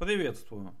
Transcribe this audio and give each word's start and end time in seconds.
Приветствую. 0.00 0.74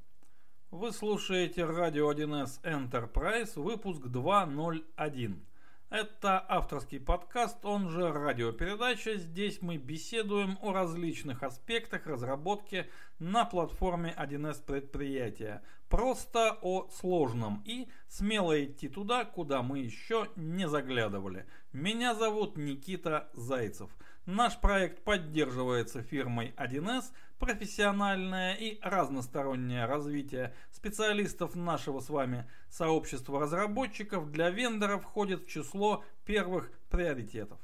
Вы 0.70 0.92
слушаете 0.92 1.66
радио 1.66 2.10
1С 2.10 2.62
Enterprise, 2.62 3.60
выпуск 3.60 4.06
201. 4.06 5.46
Это 5.90 6.42
авторский 6.48 7.00
подкаст, 7.00 7.62
он 7.66 7.90
же 7.90 8.10
радиопередача. 8.10 9.18
Здесь 9.18 9.60
мы 9.60 9.76
беседуем 9.76 10.56
о 10.62 10.72
различных 10.72 11.42
аспектах 11.42 12.06
разработки 12.06 12.88
на 13.18 13.44
платформе 13.44 14.14
1С 14.16 14.64
предприятия. 14.64 15.62
Просто 15.90 16.56
о 16.62 16.88
сложном 16.88 17.62
и 17.66 17.88
смело 18.08 18.64
идти 18.64 18.88
туда, 18.88 19.26
куда 19.26 19.62
мы 19.62 19.80
еще 19.80 20.28
не 20.34 20.66
заглядывали. 20.66 21.44
Меня 21.74 22.14
зовут 22.14 22.56
Никита 22.56 23.28
Зайцев. 23.34 23.90
Наш 24.30 24.60
проект 24.60 25.02
поддерживается 25.02 26.04
фирмой 26.04 26.54
1С, 26.56 27.06
профессиональное 27.40 28.54
и 28.54 28.78
разностороннее 28.80 29.86
развитие 29.86 30.54
специалистов 30.70 31.56
нашего 31.56 31.98
с 31.98 32.08
вами 32.08 32.48
сообщества 32.68 33.40
разработчиков 33.40 34.30
для 34.30 34.50
вендоров 34.50 35.02
входит 35.02 35.42
в 35.42 35.48
число 35.48 36.04
первых 36.24 36.70
приоритетов. 36.90 37.58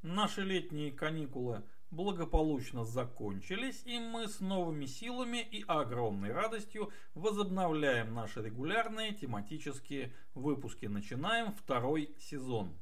Наши 0.00 0.40
летние 0.40 0.92
каникулы 0.92 1.62
благополучно 1.90 2.86
закончились, 2.86 3.82
и 3.84 3.98
мы 3.98 4.28
с 4.28 4.40
новыми 4.40 4.86
силами 4.86 5.42
и 5.42 5.62
огромной 5.68 6.32
радостью 6.32 6.90
возобновляем 7.12 8.14
наши 8.14 8.42
регулярные 8.42 9.12
тематические 9.12 10.14
выпуски. 10.32 10.86
Начинаем 10.86 11.52
второй 11.52 12.14
сезон. 12.18 12.72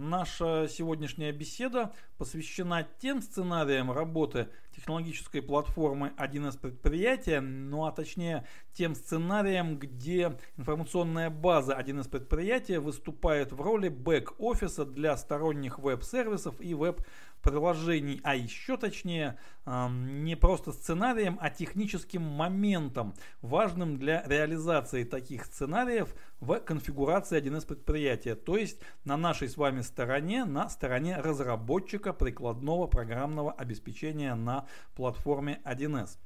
Наша 0.00 0.68
сегодняшняя 0.70 1.32
беседа 1.32 1.92
посвящена 2.18 2.86
тем 3.00 3.20
сценариям 3.20 3.90
работы 3.90 4.48
технологической 4.70 5.42
платформы 5.42 6.12
1С 6.16 6.56
предприятия, 6.56 7.40
ну 7.40 7.84
а 7.84 7.90
точнее 7.90 8.46
тем 8.72 8.94
сценариям, 8.94 9.76
где 9.76 10.38
информационная 10.56 11.30
база 11.30 11.76
1С 11.76 12.08
предприятия 12.08 12.78
выступает 12.78 13.50
в 13.50 13.60
роли 13.60 13.88
бэк-офиса 13.88 14.84
для 14.84 15.16
сторонних 15.16 15.80
веб-сервисов 15.80 16.54
и 16.60 16.74
веб-сервисов 16.74 17.04
приложений, 17.48 18.20
а 18.24 18.34
еще 18.34 18.76
точнее 18.76 19.38
не 19.66 20.36
просто 20.36 20.72
сценарием, 20.72 21.38
а 21.40 21.50
техническим 21.50 22.22
моментом, 22.22 23.14
важным 23.42 23.98
для 23.98 24.22
реализации 24.26 25.04
таких 25.04 25.44
сценариев 25.44 26.14
в 26.40 26.60
конфигурации 26.60 27.40
1С 27.40 27.66
предприятия, 27.66 28.34
то 28.34 28.56
есть 28.56 28.80
на 29.04 29.16
нашей 29.16 29.48
с 29.48 29.56
вами 29.56 29.80
стороне, 29.80 30.44
на 30.44 30.68
стороне 30.68 31.16
разработчика 31.18 32.12
прикладного 32.12 32.86
программного 32.86 33.52
обеспечения 33.52 34.34
на 34.34 34.66
платформе 34.94 35.60
1С. 35.64 36.18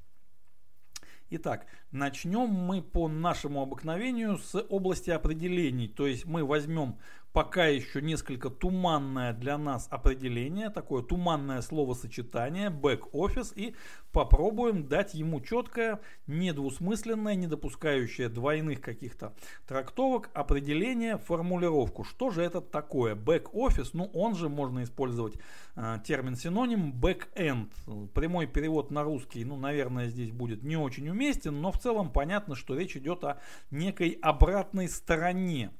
Итак, 1.29 1.65
начнем 1.93 2.49
мы 2.49 2.81
по 2.81 3.07
нашему 3.07 3.61
обыкновению 3.61 4.37
с 4.37 4.59
области 4.69 5.11
определений. 5.11 5.87
То 5.87 6.07
есть 6.07 6.25
мы 6.25 6.43
возьмем 6.43 6.97
пока 7.33 7.65
еще 7.65 8.01
несколько 8.01 8.49
туманное 8.49 9.33
для 9.33 9.57
нас 9.57 9.87
определение, 9.89 10.69
такое 10.69 11.01
туманное 11.01 11.61
словосочетание, 11.61 12.69
бэк-офис, 12.69 13.53
и 13.55 13.75
попробуем 14.11 14.87
дать 14.87 15.15
ему 15.15 15.41
четкое, 15.41 15.99
недвусмысленное, 16.27 17.33
не 17.33 17.47
допускающее 17.47 18.29
двойных 18.29 18.81
каких-то 18.81 19.33
трактовок, 19.67 20.29
определение, 20.33 21.17
формулировку. 21.17 22.03
Что 22.03 22.29
же 22.29 22.43
это 22.43 22.61
такое? 22.61 23.15
Бэк-офис, 23.15 23.93
ну 23.93 24.11
он 24.13 24.35
же 24.35 24.47
можно 24.47 24.83
использовать 24.83 25.33
э, 25.75 25.97
термин 26.05 26.35
синоним 26.35 26.93
бэк-энд. 26.93 27.73
Прямой 28.13 28.45
перевод 28.45 28.91
на 28.91 29.03
русский, 29.03 29.43
ну, 29.43 29.57
наверное, 29.57 30.07
здесь 30.07 30.31
будет 30.31 30.61
не 30.61 30.77
очень 30.77 31.09
уместен, 31.09 31.59
но 31.59 31.71
в 31.71 31.79
целом 31.83 32.11
понятно, 32.11 32.55
что 32.55 32.75
речь 32.75 32.95
идет 32.95 33.23
о 33.23 33.39
некой 33.69 34.17
обратной 34.21 34.89
стороне 34.89 35.71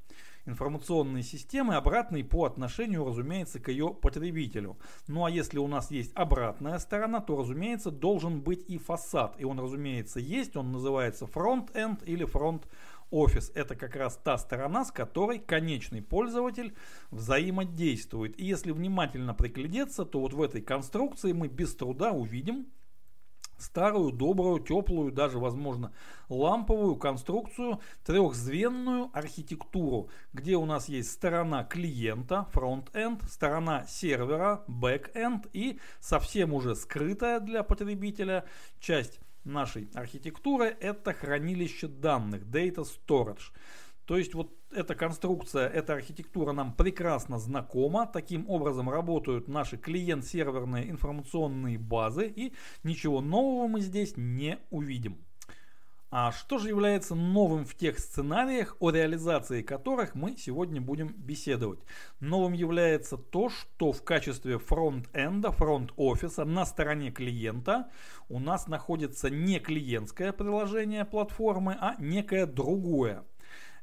информационной 0.46 1.24
системы, 1.24 1.76
обратной 1.76 2.24
по 2.24 2.44
отношению, 2.44 3.06
разумеется, 3.06 3.62
к 3.62 3.70
ее 3.70 3.94
потребителю. 3.94 4.78
Ну 5.08 5.24
а 5.24 5.32
если 5.32 5.58
у 5.58 5.68
нас 5.68 5.90
есть 5.90 6.12
обратная 6.16 6.80
сторона, 6.80 7.22
то, 7.22 7.38
разумеется, 7.38 7.92
должен 7.92 8.42
быть 8.42 8.66
и 8.68 8.78
фасад. 8.78 9.40
И 9.40 9.46
он, 9.46 9.60
разумеется, 9.60 10.20
есть, 10.20 10.58
он 10.58 10.74
называется 10.74 11.28
фронт-энд 11.28 12.04
или 12.06 12.26
фронт 12.26 12.68
офис 13.10 13.52
это 13.56 13.76
как 13.76 13.96
раз 13.96 14.20
та 14.22 14.38
сторона, 14.38 14.84
с 14.84 14.92
которой 14.92 15.40
конечный 15.40 16.02
пользователь 16.02 16.76
взаимодействует. 17.12 18.38
И 18.40 18.44
если 18.44 18.72
внимательно 18.72 19.34
приглядеться, 19.34 20.04
то 20.04 20.20
вот 20.20 20.34
в 20.34 20.42
этой 20.42 20.62
конструкции 20.62 21.32
мы 21.32 21.48
без 21.48 21.76
труда 21.76 22.12
увидим, 22.12 22.68
старую, 23.64 24.12
добрую, 24.12 24.60
теплую, 24.60 25.12
даже, 25.12 25.40
возможно, 25.40 25.92
ламповую 26.30 26.96
конструкцию, 26.98 27.80
трехзвенную 28.06 29.10
архитектуру, 29.14 30.10
где 30.34 30.56
у 30.56 30.66
нас 30.66 30.90
есть 30.90 31.12
сторона 31.12 31.64
клиента, 31.64 32.48
фронт-энд, 32.52 33.24
сторона 33.30 33.86
сервера, 33.88 34.64
бэк-энд 34.68 35.48
и 35.54 35.80
совсем 36.00 36.54
уже 36.54 36.76
скрытая 36.76 37.40
для 37.40 37.64
потребителя 37.64 38.46
часть 38.80 39.20
нашей 39.46 39.90
архитектуры 39.94 40.76
это 40.80 41.14
хранилище 41.14 41.88
данных, 41.88 42.44
data 42.44 42.86
storage. 42.86 43.52
То 44.06 44.18
есть 44.18 44.34
вот 44.34 44.52
эта 44.72 44.96
конструкция, 44.96 45.68
эта 45.68 45.94
архитектура 45.94 46.52
нам 46.52 46.74
прекрасно 46.74 47.40
знакома. 47.40 48.06
Таким 48.06 48.50
образом 48.50 48.90
работают 48.90 49.48
наши 49.48 49.78
клиент-серверные 49.78 50.90
информационные 50.90 51.78
базы 51.78 52.28
и 52.28 52.54
ничего 52.84 53.22
нового 53.22 53.68
мы 53.68 53.82
здесь 53.82 54.14
не 54.18 54.60
увидим. 54.72 55.18
А 56.16 56.32
что 56.32 56.60
же 56.60 56.68
является 56.68 57.16
новым 57.16 57.66
в 57.66 57.74
тех 57.74 57.98
сценариях, 57.98 58.78
о 58.80 58.92
реализации 58.92 59.64
которых 59.64 60.14
мы 60.14 60.38
сегодня 60.38 60.80
будем 60.80 61.08
беседовать? 61.08 61.80
Новым 62.20 62.54
является 62.54 63.18
то, 63.18 63.50
что 63.50 63.92
в 63.92 64.04
качестве 64.04 64.60
фронт-энда, 64.60 65.52
фронт-офиса 65.52 66.46
на 66.46 66.68
стороне 66.68 67.10
клиента 67.10 67.90
у 68.30 68.38
нас 68.38 68.68
находится 68.68 69.32
не 69.32 69.60
клиентское 69.60 70.34
приложение 70.34 71.04
платформы, 71.04 71.76
а 71.82 71.96
некое 71.98 72.46
другое 72.46 73.24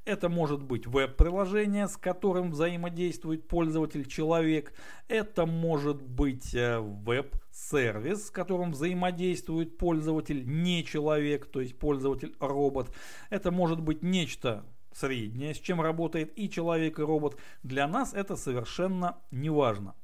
это 0.05 0.29
может 0.29 0.63
быть 0.63 0.87
веб-приложение, 0.87 1.87
с 1.87 1.97
которым 1.97 2.51
взаимодействует 2.53 3.47
пользователь-человек. 3.49 4.73
Это 5.09 5.47
может 5.47 6.03
быть 6.03 6.55
э, 6.55 6.79
веб-сервис, 6.81 8.27
с 8.27 8.31
которым 8.31 8.73
взаимодействует 8.73 9.77
пользователь 9.77 10.45
не 10.47 10.85
человек, 10.85 11.47
то 11.47 11.61
есть 11.61 11.79
пользователь-робот. 11.79 12.95
Это 13.29 13.51
может 13.51 13.81
быть 13.81 14.03
нечто 14.03 14.65
среднее, 14.93 15.55
с 15.55 15.59
чем 15.59 15.81
работает 15.81 16.33
и 16.37 16.49
человек, 16.49 16.99
и 16.99 17.03
робот. 17.03 17.37
Для 17.63 17.87
нас 17.87 18.15
это 18.15 18.37
совершенно 18.37 19.19
не 19.31 19.51
важно. 19.51 19.95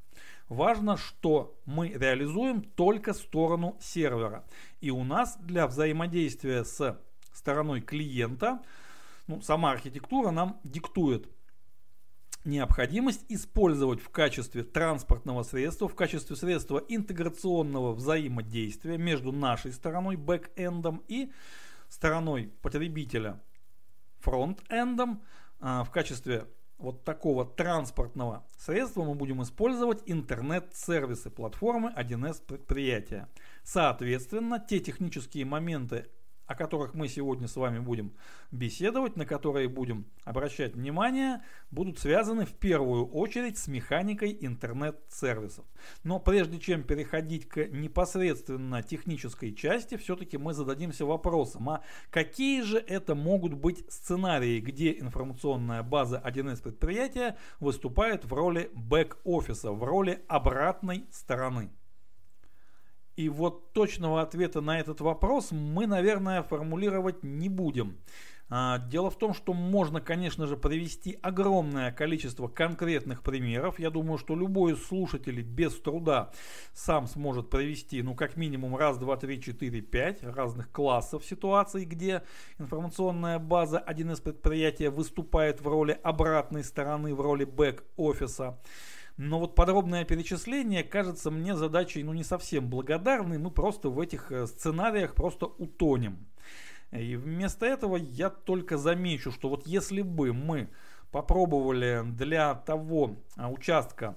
Важно, 0.48 0.96
что 0.96 1.58
мы 1.64 1.88
реализуем 1.88 2.62
только 2.62 3.14
сторону 3.14 3.76
сервера. 3.80 4.44
И 4.80 4.90
у 4.90 5.02
нас 5.02 5.36
для 5.40 5.66
взаимодействия 5.66 6.64
с 6.64 7.00
стороной 7.32 7.80
клиента– 7.80 8.60
ну, 9.26 9.40
сама 9.40 9.72
архитектура 9.72 10.30
нам 10.30 10.60
диктует 10.64 11.28
необходимость 12.44 13.24
использовать 13.28 14.00
в 14.00 14.08
качестве 14.08 14.62
транспортного 14.62 15.42
средства, 15.42 15.88
в 15.88 15.94
качестве 15.94 16.36
средства 16.36 16.78
интеграционного 16.88 17.92
взаимодействия 17.92 18.96
между 18.96 19.32
нашей 19.32 19.72
стороной, 19.72 20.16
бэк-эндом 20.16 21.02
и 21.08 21.32
стороной 21.88 22.52
потребителя, 22.62 23.42
фронт-эндом, 24.20 25.22
а, 25.60 25.84
в 25.84 25.90
качестве 25.90 26.46
вот 26.78 27.04
такого 27.04 27.44
транспортного 27.44 28.44
средства 28.58 29.02
мы 29.02 29.14
будем 29.14 29.42
использовать 29.42 30.02
интернет-сервисы 30.06 31.30
платформы 31.30 31.92
1С 31.96 32.42
предприятия. 32.44 33.28
Соответственно, 33.64 34.58
те 34.60 34.80
технические 34.80 35.46
моменты, 35.46 36.10
о 36.46 36.54
которых 36.54 36.94
мы 36.94 37.08
сегодня 37.08 37.48
с 37.48 37.56
вами 37.56 37.78
будем 37.78 38.12
беседовать, 38.50 39.16
на 39.16 39.26
которые 39.26 39.68
будем 39.68 40.06
обращать 40.24 40.74
внимание, 40.74 41.42
будут 41.70 41.98
связаны 41.98 42.46
в 42.46 42.54
первую 42.54 43.06
очередь 43.06 43.58
с 43.58 43.68
механикой 43.68 44.36
интернет-сервисов. 44.40 45.64
Но 46.04 46.20
прежде 46.20 46.58
чем 46.58 46.82
переходить 46.82 47.48
к 47.48 47.66
непосредственно 47.66 48.82
технической 48.82 49.54
части, 49.54 49.96
все-таки 49.96 50.38
мы 50.38 50.54
зададимся 50.54 51.04
вопросом, 51.04 51.68
а 51.70 51.82
какие 52.10 52.62
же 52.62 52.78
это 52.78 53.14
могут 53.14 53.54
быть 53.54 53.84
сценарии, 53.92 54.60
где 54.60 54.98
информационная 54.98 55.82
база 55.82 56.22
1С 56.24 56.62
предприятия 56.62 57.36
выступает 57.60 58.24
в 58.24 58.32
роли 58.32 58.70
бэк-офиса, 58.74 59.72
в 59.72 59.82
роли 59.82 60.24
обратной 60.28 61.06
стороны. 61.10 61.70
И 63.16 63.30
вот 63.30 63.72
точного 63.72 64.20
ответа 64.20 64.60
на 64.60 64.78
этот 64.78 65.00
вопрос 65.00 65.50
мы, 65.50 65.86
наверное, 65.86 66.42
формулировать 66.42 67.22
не 67.22 67.48
будем. 67.48 67.96
А, 68.48 68.78
дело 68.78 69.10
в 69.10 69.18
том, 69.18 69.34
что 69.34 69.52
можно, 69.54 70.00
конечно 70.00 70.46
же, 70.46 70.56
привести 70.56 71.18
огромное 71.20 71.90
количество 71.90 72.46
конкретных 72.46 73.22
примеров. 73.22 73.80
Я 73.80 73.90
думаю, 73.90 74.18
что 74.18 74.36
любой 74.36 74.74
из 74.74 74.86
слушателей 74.86 75.42
без 75.42 75.74
труда 75.80 76.30
сам 76.72 77.08
сможет 77.08 77.50
привести, 77.50 78.02
ну, 78.02 78.14
как 78.14 78.36
минимум 78.36 78.76
раз, 78.76 78.98
два, 78.98 79.16
три, 79.16 79.42
четыре, 79.42 79.80
пять 79.80 80.22
разных 80.22 80.70
классов 80.70 81.24
ситуаций, 81.24 81.84
где 81.84 82.22
информационная 82.58 83.40
база, 83.40 83.78
один 83.78 84.12
из 84.12 84.20
предприятий 84.20 84.88
выступает 84.88 85.60
в 85.60 85.66
роли 85.66 85.98
обратной 86.04 86.62
стороны, 86.62 87.14
в 87.14 87.20
роли 87.20 87.44
бэк-офиса. 87.44 88.58
Но 89.16 89.38
вот 89.40 89.54
подробное 89.54 90.04
перечисление 90.04 90.84
кажется 90.84 91.30
мне 91.30 91.56
задачей 91.56 92.02
ну, 92.02 92.12
не 92.12 92.24
совсем 92.24 92.68
благодарной. 92.68 93.38
Мы 93.38 93.50
просто 93.50 93.88
в 93.88 93.98
этих 93.98 94.30
э, 94.30 94.46
сценариях 94.46 95.14
просто 95.14 95.46
утонем. 95.46 96.26
И 96.92 97.16
вместо 97.16 97.66
этого 97.66 97.96
я 97.96 98.30
только 98.30 98.76
замечу, 98.76 99.32
что 99.32 99.48
вот 99.48 99.66
если 99.66 100.02
бы 100.02 100.32
мы 100.32 100.68
попробовали 101.10 102.02
для 102.04 102.54
того 102.54 103.16
а, 103.36 103.50
участка 103.50 104.16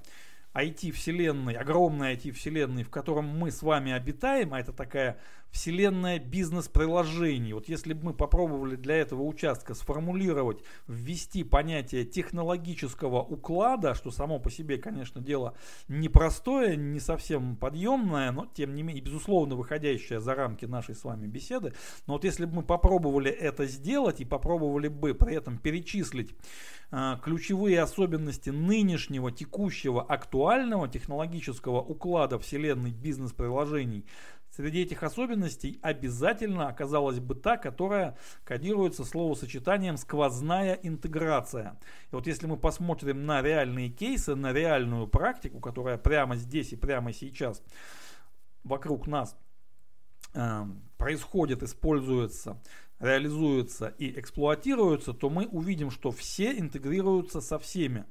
IT-вселенной, 0.53 1.55
огромной 1.55 2.15
IT-вселенной, 2.15 2.83
в 2.83 2.89
котором 2.89 3.25
мы 3.25 3.51
с 3.51 3.61
вами 3.61 3.91
обитаем, 3.91 4.53
а 4.53 4.59
это 4.59 4.73
такая 4.73 5.17
вселенная 5.51 6.19
бизнес-приложений. 6.19 7.53
Вот 7.53 7.69
если 7.69 7.93
бы 7.93 8.07
мы 8.07 8.13
попробовали 8.13 8.75
для 8.75 8.95
этого 8.97 9.23
участка 9.23 9.73
сформулировать, 9.73 10.63
ввести 10.87 11.43
понятие 11.43 12.05
технологического 12.05 13.21
уклада, 13.21 13.95
что 13.95 14.11
само 14.11 14.39
по 14.39 14.51
себе, 14.51 14.77
конечно, 14.77 15.21
дело 15.21 15.55
непростое, 15.87 16.77
не 16.77 16.99
совсем 16.99 17.55
подъемное, 17.55 18.31
но 18.31 18.45
тем 18.45 18.75
не 18.75 18.83
менее, 18.83 19.03
безусловно, 19.03 19.55
выходящее 19.55 20.19
за 20.19 20.35
рамки 20.35 20.65
нашей 20.65 20.95
с 20.95 21.03
вами 21.03 21.27
беседы. 21.27 21.73
Но 22.07 22.13
вот 22.13 22.23
если 22.23 22.45
бы 22.45 22.57
мы 22.57 22.63
попробовали 22.63 23.31
это 23.31 23.65
сделать 23.65 24.21
и 24.21 24.25
попробовали 24.25 24.87
бы 24.87 25.13
при 25.13 25.35
этом 25.35 25.57
перечислить 25.57 26.35
э, 26.91 27.15
ключевые 27.23 27.81
особенности 27.81 28.49
нынешнего, 28.49 29.31
текущего, 29.31 30.03
актуального 30.03 30.87
технологического 30.87 31.81
уклада 31.81 32.39
вселенной 32.39 32.91
бизнес-приложений 32.91 34.05
Среди 34.59 34.81
этих 34.81 35.03
особенностей 35.03 35.79
обязательно 35.81 36.67
оказалась 36.67 37.21
бы 37.21 37.33
та, 37.33 37.55
которая 37.55 38.17
кодируется 38.43 39.05
словосочетанием 39.05 39.95
«сквозная 39.95 40.73
интеграция». 40.73 41.79
И 42.11 42.15
вот 42.15 42.27
если 42.27 42.45
мы 42.45 42.57
посмотрим 42.57 43.25
на 43.25 43.41
реальные 43.41 43.87
кейсы, 43.87 44.35
на 44.35 44.51
реальную 44.51 45.07
практику, 45.07 45.61
которая 45.61 45.97
прямо 45.97 46.35
здесь 46.35 46.73
и 46.73 46.75
прямо 46.75 47.13
сейчас 47.13 47.63
вокруг 48.65 49.07
нас 49.07 49.33
э, 50.33 50.65
происходит, 50.97 51.63
используется, 51.63 52.61
реализуется 52.99 53.95
и 53.97 54.19
эксплуатируется, 54.19 55.13
то 55.13 55.29
мы 55.29 55.47
увидим, 55.47 55.89
что 55.89 56.11
все 56.11 56.51
интегрируются 56.59 57.39
со 57.39 57.59
всеми. 57.59 58.03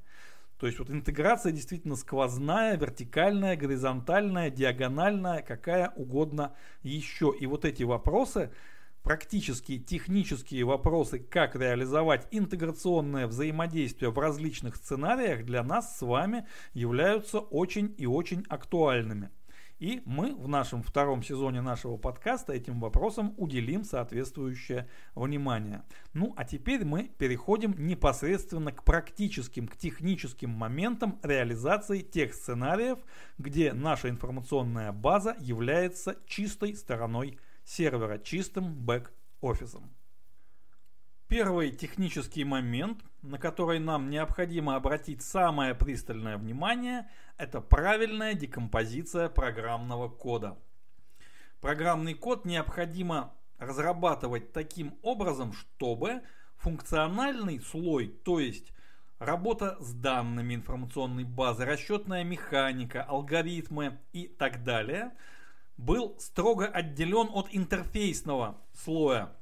То 0.59 0.67
есть 0.67 0.77
вот 0.77 0.89
интеграция 0.89 1.53
действительно 1.53 1.95
сквозная, 1.95 2.75
вертикальная, 2.75 3.55
горизонтальная, 3.55 4.49
диагональная, 4.49 5.41
какая 5.41 5.89
угодно 5.95 6.53
еще. 6.83 7.33
И 7.39 7.45
вот 7.45 7.63
эти 7.63 7.83
вопросы, 7.83 8.51
практические 9.01 9.79
технические 9.79 10.65
вопросы, 10.65 11.19
как 11.19 11.55
реализовать 11.55 12.27
интеграционное 12.31 13.27
взаимодействие 13.27 14.11
в 14.11 14.19
различных 14.19 14.75
сценариях 14.75 15.45
для 15.45 15.63
нас 15.63 15.97
с 15.97 16.01
вами 16.01 16.45
являются 16.73 17.39
очень 17.39 17.95
и 17.97 18.05
очень 18.05 18.45
актуальными. 18.49 19.29
И 19.79 20.01
мы 20.05 20.35
в 20.35 20.49
нашем 20.49 20.83
втором 20.83 21.23
сезоне 21.23 21.61
нашего 21.61 21.95
подкаста 21.95 22.51
этим 22.51 22.81
вопросам 22.81 23.33
уделим 23.37 23.85
соответствующее 23.85 24.89
внимание. 25.15 25.83
Ну 26.13 26.33
а 26.35 26.43
теперь 26.43 26.83
мы 26.83 27.05
переходим 27.17 27.73
непосредственно 27.77 28.73
к 28.73 28.83
практическим, 28.83 29.69
к 29.69 29.77
техническим 29.77 30.49
моментам 30.49 31.17
реализации 31.23 32.01
тех 32.01 32.33
сценариев, 32.33 32.99
где 33.37 33.71
наша 33.71 34.09
информационная 34.09 34.91
база 34.91 35.37
является 35.39 36.17
чистой 36.25 36.75
стороной 36.75 37.39
сервера, 37.63 38.17
чистым 38.17 38.75
бэк-офисом. 38.75 39.93
Первый 41.29 41.71
технический 41.71 42.43
момент, 42.43 43.05
на 43.21 43.37
который 43.37 43.79
нам 43.79 44.09
необходимо 44.09 44.75
обратить 44.75 45.21
самое 45.21 45.75
пристальное 45.75 46.37
внимание, 46.37 47.09
это 47.37 47.61
правильная 47.61 48.33
декомпозиция 48.33 49.29
программного 49.29 50.09
кода. 50.09 50.57
Программный 51.61 52.13
код 52.13 52.45
необходимо 52.45 53.33
разрабатывать 53.57 54.53
таким 54.53 54.97
образом, 55.01 55.53
чтобы 55.53 56.21
функциональный 56.57 57.59
слой, 57.59 58.07
то 58.07 58.39
есть 58.39 58.71
работа 59.19 59.77
с 59.81 59.93
данными 59.93 60.55
информационной 60.55 61.25
базы, 61.25 61.65
расчетная 61.65 62.23
механика, 62.23 63.03
алгоритмы 63.03 63.99
и 64.13 64.27
так 64.27 64.63
далее, 64.63 65.11
был 65.75 66.15
строго 66.19 66.67
отделен 66.67 67.29
от 67.33 67.47
интерфейсного 67.51 68.57
слоя 68.73 69.33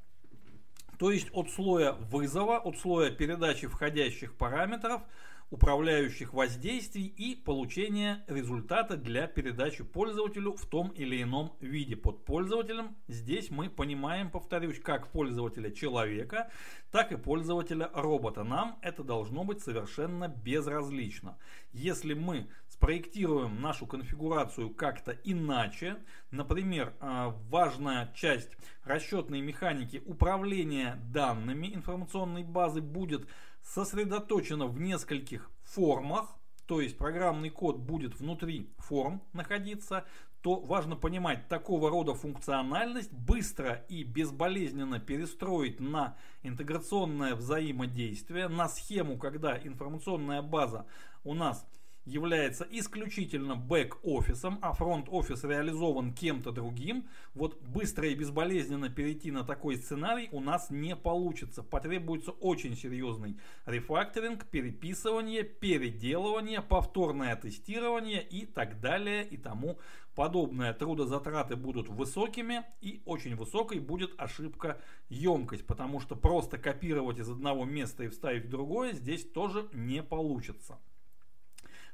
то 0.98 1.10
есть 1.12 1.28
от 1.32 1.50
слоя 1.50 1.92
вызова, 1.92 2.58
от 2.58 2.76
слоя 2.78 3.10
передачи 3.10 3.66
входящих 3.68 4.36
параметров, 4.36 5.02
управляющих 5.50 6.34
воздействий 6.34 7.06
и 7.06 7.34
получения 7.34 8.24
результата 8.26 8.96
для 8.96 9.26
передачи 9.26 9.82
пользователю 9.82 10.54
в 10.54 10.66
том 10.66 10.88
или 10.88 11.22
ином 11.22 11.56
виде. 11.60 11.96
Под 11.96 12.24
пользователем 12.24 12.96
здесь 13.06 13.50
мы 13.50 13.70
понимаем, 13.70 14.30
повторюсь, 14.30 14.78
как 14.78 15.10
пользователя 15.10 15.70
человека, 15.70 16.50
так 16.90 17.12
и 17.12 17.16
пользователя 17.16 17.90
робота. 17.94 18.44
Нам 18.44 18.78
это 18.82 19.02
должно 19.02 19.44
быть 19.44 19.62
совершенно 19.62 20.28
безразлично. 20.28 21.38
Если 21.72 22.12
мы 22.12 22.48
спроектируем 22.78 23.60
нашу 23.60 23.86
конфигурацию 23.86 24.70
как-то 24.70 25.10
иначе, 25.24 25.96
например, 26.30 26.94
э, 27.00 27.32
важная 27.50 28.12
часть 28.14 28.50
расчетной 28.84 29.40
механики 29.40 30.00
управления 30.06 30.96
данными 31.12 31.74
информационной 31.74 32.44
базы 32.44 32.80
будет 32.80 33.28
сосредоточена 33.62 34.68
в 34.68 34.80
нескольких 34.80 35.50
формах, 35.64 36.36
то 36.66 36.80
есть 36.80 36.96
программный 36.96 37.50
код 37.50 37.78
будет 37.78 38.20
внутри 38.20 38.70
форм 38.78 39.22
находиться, 39.32 40.04
то 40.40 40.60
важно 40.60 40.94
понимать, 40.94 41.48
такого 41.48 41.90
рода 41.90 42.14
функциональность 42.14 43.12
быстро 43.12 43.84
и 43.88 44.04
безболезненно 44.04 45.00
перестроить 45.00 45.80
на 45.80 46.16
интеграционное 46.44 47.34
взаимодействие, 47.34 48.46
на 48.46 48.68
схему, 48.68 49.18
когда 49.18 49.58
информационная 49.58 50.42
база 50.42 50.86
у 51.24 51.34
нас 51.34 51.66
является 52.08 52.66
исключительно 52.70 53.54
бэк-офисом, 53.54 54.58
а 54.62 54.72
фронт-офис 54.72 55.44
реализован 55.44 56.14
кем-то 56.14 56.52
другим, 56.52 57.06
вот 57.34 57.60
быстро 57.62 58.08
и 58.08 58.14
безболезненно 58.14 58.88
перейти 58.88 59.30
на 59.30 59.44
такой 59.44 59.76
сценарий 59.76 60.28
у 60.32 60.40
нас 60.40 60.70
не 60.70 60.96
получится. 60.96 61.62
Потребуется 61.62 62.30
очень 62.30 62.76
серьезный 62.76 63.36
рефакторинг, 63.66 64.46
переписывание, 64.46 65.42
переделывание, 65.42 66.62
повторное 66.62 67.36
тестирование 67.36 68.22
и 68.22 68.46
так 68.46 68.80
далее 68.80 69.26
и 69.26 69.36
тому 69.36 69.78
подобное. 70.14 70.72
Трудозатраты 70.72 71.56
будут 71.56 71.88
высокими 71.88 72.64
и 72.80 73.02
очень 73.04 73.36
высокой 73.36 73.80
будет 73.80 74.14
ошибка 74.18 74.80
емкость, 75.10 75.66
потому 75.66 76.00
что 76.00 76.16
просто 76.16 76.58
копировать 76.58 77.18
из 77.18 77.28
одного 77.28 77.64
места 77.64 78.04
и 78.04 78.08
вставить 78.08 78.46
в 78.46 78.50
другое 78.50 78.94
здесь 78.94 79.24
тоже 79.30 79.68
не 79.72 80.02
получится. 80.02 80.78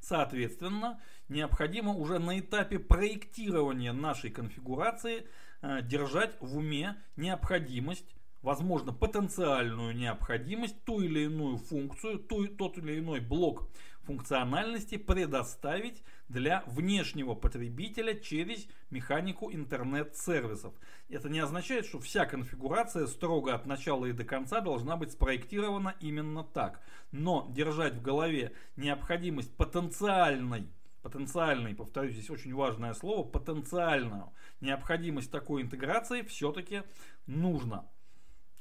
Соответственно, 0.04 1.00
необходимо 1.28 1.94
уже 1.94 2.18
на 2.18 2.38
этапе 2.38 2.78
проектирования 2.78 3.92
нашей 3.92 4.30
конфигурации 4.30 5.26
э, 5.62 5.80
держать 5.82 6.36
в 6.40 6.58
уме 6.58 6.96
необходимость 7.16 8.14
возможно, 8.42 8.92
потенциальную 8.92 9.96
необходимость 9.96 10.84
ту 10.84 11.00
или 11.00 11.20
иную 11.20 11.56
функцию, 11.56 12.18
ту, 12.18 12.46
тот 12.46 12.76
или 12.76 12.98
иной 12.98 13.20
блок 13.20 13.70
функциональности 14.06 14.96
предоставить 14.96 16.02
для 16.28 16.62
внешнего 16.66 17.34
потребителя 17.34 18.14
через 18.14 18.66
механику 18.90 19.52
интернет-сервисов. 19.52 20.74
Это 21.08 21.28
не 21.28 21.40
означает, 21.40 21.86
что 21.86 22.00
вся 22.00 22.26
конфигурация 22.26 23.06
строго 23.06 23.54
от 23.54 23.66
начала 23.66 24.06
и 24.06 24.12
до 24.12 24.24
конца 24.24 24.60
должна 24.60 24.96
быть 24.96 25.12
спроектирована 25.12 25.94
именно 26.00 26.44
так. 26.44 26.80
Но 27.12 27.46
держать 27.50 27.94
в 27.94 28.02
голове 28.02 28.52
необходимость 28.76 29.54
потенциальной 29.56 30.68
потенциальной, 31.04 31.74
повторюсь, 31.74 32.14
здесь 32.14 32.30
очень 32.30 32.54
важное 32.54 32.94
слово, 32.94 33.28
потенциальную 33.28 34.32
необходимость 34.62 35.30
такой 35.30 35.60
интеграции 35.60 36.22
все-таки 36.22 36.82
нужно. 37.26 37.86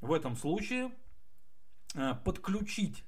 В 0.02 0.12
этом 0.12 0.36
случае 0.36 0.92
э, 1.96 2.16
подключить 2.26 3.06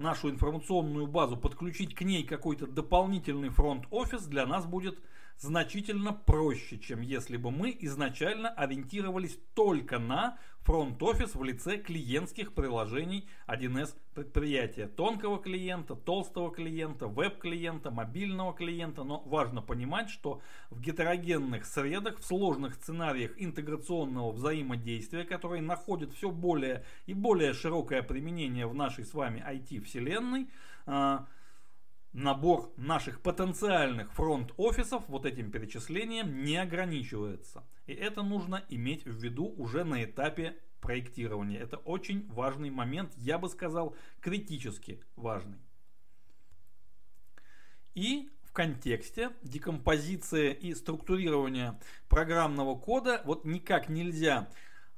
нашу 0.00 0.30
информационную 0.30 1.06
базу, 1.06 1.36
подключить 1.36 1.94
к 1.94 2.02
ней 2.02 2.24
какой-то 2.24 2.66
дополнительный 2.66 3.50
фронт-офис 3.50 4.24
для 4.24 4.46
нас 4.46 4.66
будет 4.66 4.98
значительно 5.38 6.12
проще, 6.12 6.78
чем 6.78 7.00
если 7.00 7.36
бы 7.36 7.50
мы 7.50 7.76
изначально 7.80 8.50
ориентировались 8.50 9.38
только 9.54 9.98
на 9.98 10.38
фронт-офис 10.62 11.34
в 11.34 11.42
лице 11.42 11.78
клиентских 11.78 12.52
приложений 12.52 13.26
1С 13.48 13.94
предприятия. 14.14 14.86
Тонкого 14.86 15.38
клиента, 15.38 15.94
толстого 15.94 16.52
клиента, 16.52 17.06
веб-клиента, 17.06 17.90
мобильного 17.90 18.52
клиента. 18.52 19.02
Но 19.02 19.22
важно 19.24 19.62
понимать, 19.62 20.10
что 20.10 20.42
в 20.70 20.80
гетерогенных 20.80 21.64
средах, 21.64 22.18
в 22.18 22.24
сложных 22.24 22.74
сценариях 22.74 23.32
интеграционного 23.38 24.32
взаимодействия, 24.32 25.24
которые 25.24 25.62
находят 25.62 26.12
все 26.12 26.30
более 26.30 26.84
и 27.06 27.14
более 27.14 27.54
широкое 27.54 28.02
применение 28.02 28.66
в 28.66 28.74
нашей 28.74 29.04
с 29.04 29.14
вами 29.14 29.40
IT-вселенной, 29.40 29.80
а, 30.86 31.26
набор 32.12 32.72
наших 32.76 33.20
потенциальных 33.20 34.12
фронт-офисов 34.12 35.04
вот 35.08 35.26
этим 35.26 35.50
перечислением 35.50 36.42
не 36.42 36.56
ограничивается. 36.56 37.64
И 37.86 37.92
это 37.92 38.22
нужно 38.22 38.64
иметь 38.68 39.04
в 39.04 39.22
виду 39.22 39.54
уже 39.56 39.84
на 39.84 40.04
этапе 40.04 40.56
проектирования. 40.80 41.58
Это 41.58 41.76
очень 41.76 42.28
важный 42.32 42.70
момент, 42.70 43.12
я 43.16 43.38
бы 43.38 43.48
сказал, 43.48 43.94
критически 44.20 45.02
важный. 45.16 45.58
И 47.94 48.30
в 48.42 48.52
контексте 48.52 49.30
декомпозиции 49.42 50.52
и 50.52 50.74
структурирования 50.74 51.78
программного 52.08 52.76
кода 52.76 53.22
вот 53.24 53.44
никак 53.44 53.88
нельзя 53.88 54.48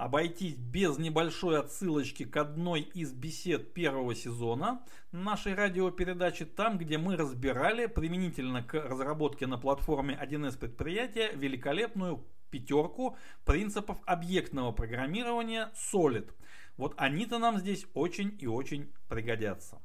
обойтись 0.03 0.57
без 0.57 0.99
небольшой 0.99 1.61
отсылочки 1.61 2.25
к 2.25 2.37
одной 2.37 2.81
из 2.81 3.13
бесед 3.13 3.73
первого 3.73 4.17
сезона 4.17 4.83
нашей 5.13 5.55
радиопередачи, 5.55 6.45
там, 6.45 6.77
где 6.77 6.99
мы 6.99 7.17
разбирали 7.17 7.87
применительно 7.87 8.65
к 8.65 8.75
разработке 8.75 9.47
на 9.47 9.59
платформе 9.59 10.19
1С 10.21 10.59
предприятия 10.59 11.31
великолепную 11.37 12.27
пятерку 12.51 13.17
принципов 13.45 13.99
объектного 14.05 14.73
программирования 14.73 15.71
Solid. 15.93 16.33
Вот 16.77 16.95
они-то 16.97 17.39
нам 17.39 17.59
здесь 17.59 17.87
очень 17.95 18.37
и 18.41 18.49
очень 18.49 18.91
пригодятся. 19.09 19.81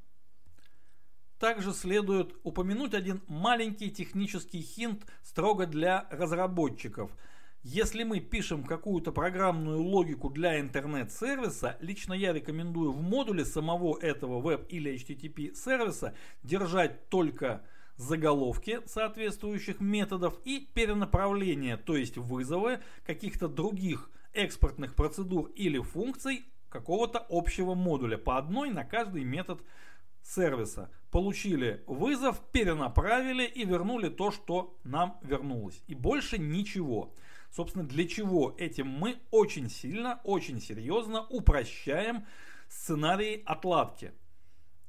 Также 1.38 1.74
следует 1.74 2.36
упомянуть 2.42 2.96
один 2.96 3.22
маленький 3.28 3.92
технический 3.92 4.64
хинт 4.64 5.06
строго 5.22 5.68
для 5.68 6.08
разработчиков– 6.10 7.12
если 7.70 8.04
мы 8.04 8.22
пишем 8.22 8.64
какую-то 8.64 9.12
программную 9.12 9.82
логику 9.82 10.30
для 10.30 10.58
интернет-сервиса, 10.62 11.76
лично 11.82 12.14
я 12.14 12.32
рекомендую 12.32 12.94
в 12.94 13.02
модуле 13.02 13.44
самого 13.44 14.00
этого 14.00 14.40
веб 14.40 14.66
или 14.70 14.96
HTTP 14.96 15.54
сервиса 15.54 16.16
держать 16.44 17.10
только 17.10 17.62
заголовки 17.98 18.80
соответствующих 18.86 19.82
методов 19.82 20.40
и 20.46 20.66
перенаправление, 20.74 21.76
то 21.76 21.98
есть 21.98 22.16
вызовы 22.16 22.80
каких-то 23.06 23.50
других 23.50 24.10
экспортных 24.32 24.96
процедур 24.96 25.48
или 25.48 25.80
функций 25.80 26.46
какого-то 26.70 27.26
общего 27.30 27.74
модуля 27.74 28.18
по 28.18 28.38
одной 28.38 28.70
на 28.70 28.86
каждый 28.86 29.26
метод 29.26 29.62
сервиса. 30.24 30.90
Получили 31.12 31.84
вызов, 31.86 32.40
перенаправили 32.54 33.44
и 33.44 33.66
вернули 33.66 34.08
то, 34.08 34.32
что 34.32 34.78
нам 34.86 35.20
вернулось. 35.22 35.84
И 35.88 35.96
больше 35.96 36.38
ничего. 36.38 37.14
Собственно, 37.52 37.86
для 37.86 38.08
чего 38.08 38.56
этим 38.58 38.88
мы 38.88 39.20
очень 39.32 39.70
сильно, 39.70 40.20
очень 40.24 40.62
серьезно 40.62 41.26
упрощаем 41.28 42.26
сценарии 42.68 43.42
отладки 43.46 44.14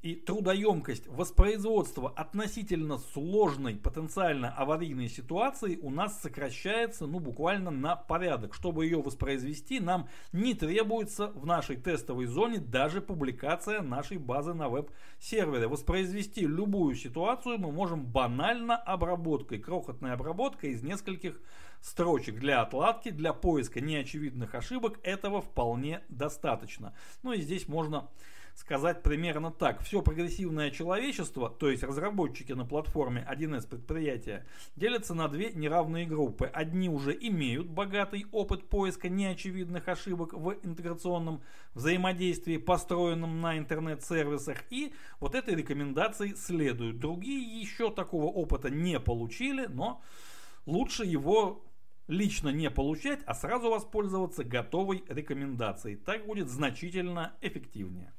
и 0.01 0.15
трудоемкость 0.15 1.07
воспроизводства 1.07 2.09
относительно 2.09 2.97
сложной 2.97 3.75
потенциально 3.75 4.49
аварийной 4.49 5.09
ситуации 5.09 5.77
у 5.81 5.89
нас 5.89 6.21
сокращается 6.21 7.05
ну 7.05 7.19
буквально 7.19 7.69
на 7.69 7.97
порядок. 7.97 8.53
Чтобы 8.53 8.85
ее 8.85 9.01
воспроизвести, 9.01 9.81
нам 9.81 10.07
не 10.31 10.53
требуется 10.53 11.27
в 11.27 11.45
нашей 11.45 11.75
тестовой 11.75 12.27
зоне 12.27 12.59
даже 12.59 13.01
публикация 13.01 13.81
нашей 13.81 14.17
базы 14.17 14.53
на 14.53 14.69
веб-сервере. 14.69 15.67
Воспроизвести 15.67 16.47
любую 16.47 16.95
ситуацию 16.95 17.57
мы 17.57 17.71
можем 17.71 18.05
банально 18.05 18.77
обработкой, 18.77 19.59
крохотной 19.59 20.13
обработкой 20.13 20.71
из 20.71 20.81
нескольких 20.81 21.41
строчек 21.81 22.39
для 22.39 22.61
отладки, 22.61 23.09
для 23.09 23.33
поиска 23.33 23.81
неочевидных 23.81 24.55
ошибок. 24.55 24.99
Этого 25.03 25.41
вполне 25.41 26.01
достаточно. 26.07 26.93
Ну 27.21 27.33
и 27.33 27.41
здесь 27.41 27.67
можно 27.67 28.09
сказать 28.55 29.03
примерно 29.03 29.51
так. 29.51 29.81
Все 29.81 30.01
прогрессивное 30.01 30.71
человечество, 30.71 31.49
то 31.49 31.69
есть 31.69 31.83
разработчики 31.83 32.53
на 32.53 32.65
платформе 32.65 33.27
1С 33.29 33.67
предприятия, 33.67 34.45
делятся 34.75 35.13
на 35.13 35.27
две 35.27 35.51
неравные 35.53 36.05
группы. 36.05 36.45
Одни 36.45 36.89
уже 36.89 37.17
имеют 37.19 37.67
богатый 37.67 38.25
опыт 38.31 38.69
поиска 38.69 39.09
неочевидных 39.09 39.87
ошибок 39.87 40.33
в 40.33 40.55
интеграционном 40.63 41.41
взаимодействии, 41.73 42.57
построенном 42.57 43.41
на 43.41 43.57
интернет-сервисах, 43.57 44.63
и 44.69 44.93
вот 45.19 45.35
этой 45.35 45.55
рекомендации 45.55 46.33
следуют. 46.33 46.99
Другие 46.99 47.59
еще 47.59 47.91
такого 47.91 48.25
опыта 48.25 48.69
не 48.69 48.99
получили, 48.99 49.65
но 49.67 50.01
лучше 50.65 51.05
его 51.05 51.65
лично 52.09 52.49
не 52.49 52.69
получать, 52.69 53.19
а 53.25 53.33
сразу 53.33 53.69
воспользоваться 53.69 54.43
готовой 54.43 55.03
рекомендацией. 55.07 55.95
Так 55.95 56.25
будет 56.25 56.49
значительно 56.49 57.33
эффективнее. 57.41 58.13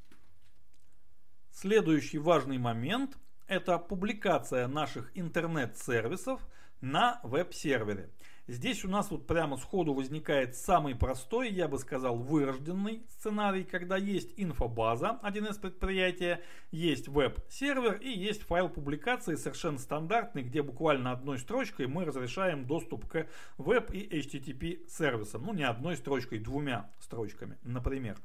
Следующий 1.61 2.17
важный 2.17 2.57
момент– 2.57 3.19
это 3.47 3.77
публикация 3.77 4.67
наших 4.67 5.11
интернет-сервисов 5.15 6.41
на 6.81 7.21
веб-сервере. 7.23 8.09
Здесь 8.47 8.85
у 8.85 8.89
нас 8.89 9.11
вот 9.11 9.27
прямо 9.27 9.59
сходу 9.59 9.93
возникает 9.93 10.57
самый 10.57 10.97
простой, 10.97 11.51
я 11.51 11.69
бы 11.69 11.79
сказал, 11.79 12.17
вырожденный 12.17 13.07
сценарий, 13.11 13.63
когда 13.63 13.97
есть 13.97 14.33
инфобаза, 14.37 15.21
один 15.23 15.47
из 15.47 15.57
предприятия, 15.59 16.43
есть 16.73 17.07
веб-сервер 17.07 17.99
и 18.01 18.09
есть 18.09 18.43
файл 18.43 18.69
публикации 18.69 19.37
совершенно 19.37 19.79
стандартный, 19.79 20.43
где 20.43 20.63
буквально 20.63 21.13
одной 21.13 21.39
строчкой 21.39 21.87
мы 21.87 22.05
разрешаем 22.05 22.67
доступ 22.67 23.07
к 23.07 23.29
веб 23.57 23.93
и 23.93 24.01
HTTP 24.01 24.89
сервисам. 24.89 25.45
Ну 25.45 25.53
не 25.53 25.65
одной 25.65 25.97
строчкой, 25.97 26.39
двумя 26.39 26.91
строчками, 26.99 27.59
например. 27.63 28.17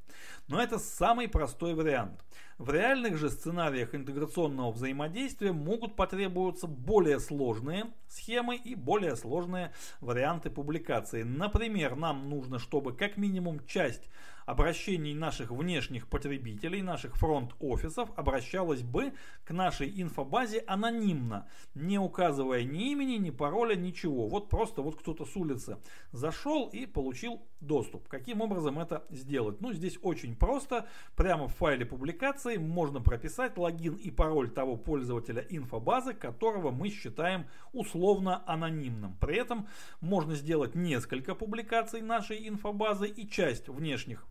Но 0.47 0.59
это 0.59 0.79
самый 0.79 1.27
простой 1.27 1.75
вариант. 1.75 2.23
В 2.57 2.69
реальных 2.69 3.17
же 3.17 3.29
сценариях 3.29 3.93
интеграционного 3.93 4.71
взаимодействия 4.71 5.51
могут 5.51 5.97
потребоваться 5.97 6.67
более 6.67 7.19
сложные 7.19 7.91
схемы 8.07 8.55
и 8.55 8.75
более 8.75 9.17
сложные 9.17 9.73
варианты 9.99 10.49
публикации. 10.49 11.23
Например, 11.23 11.97
нам 11.97 12.29
нужно, 12.29 12.57
чтобы 12.57 12.93
как 12.93 13.17
минимум 13.17 13.59
часть 13.65 14.09
обращений 14.45 15.13
наших 15.13 15.51
внешних 15.51 16.07
потребителей, 16.07 16.81
наших 16.81 17.17
фронт-офисов 17.17 18.09
обращалась 18.15 18.83
бы 18.83 19.11
к 19.43 19.51
нашей 19.51 20.01
инфобазе 20.01 20.63
анонимно, 20.67 21.49
не 21.73 21.99
указывая 21.99 22.63
ни 22.63 22.91
имени, 22.91 23.15
ни 23.15 23.31
пароля, 23.31 23.75
ничего. 23.75 24.27
Вот 24.27 24.49
просто 24.49 24.81
вот 24.81 24.97
кто-то 24.97 25.25
с 25.25 25.35
улицы 25.35 25.77
зашел 26.11 26.69
и 26.69 26.85
получил 26.85 27.41
доступ. 27.65 28.07
Каким 28.07 28.41
образом 28.41 28.79
это 28.79 29.03
сделать? 29.09 29.61
Ну, 29.61 29.73
здесь 29.73 29.97
очень 30.01 30.35
просто. 30.35 30.87
Прямо 31.15 31.47
в 31.47 31.55
файле 31.55 31.85
публикации 31.85 32.57
можно 32.57 33.01
прописать 33.01 33.57
логин 33.57 33.95
и 33.95 34.11
пароль 34.11 34.49
того 34.49 34.77
пользователя 34.77 35.45
инфобазы, 35.49 36.13
которого 36.13 36.71
мы 36.71 36.89
считаем 36.89 37.45
условно 37.73 38.43
анонимным. 38.45 39.15
При 39.19 39.37
этом 39.37 39.67
можно 40.01 40.35
сделать 40.35 40.75
несколько 40.75 41.35
публикаций 41.35 42.01
нашей 42.01 42.47
инфобазы 42.47 43.07
и 43.07 43.27
часть 43.29 43.67
внешних 43.69 44.25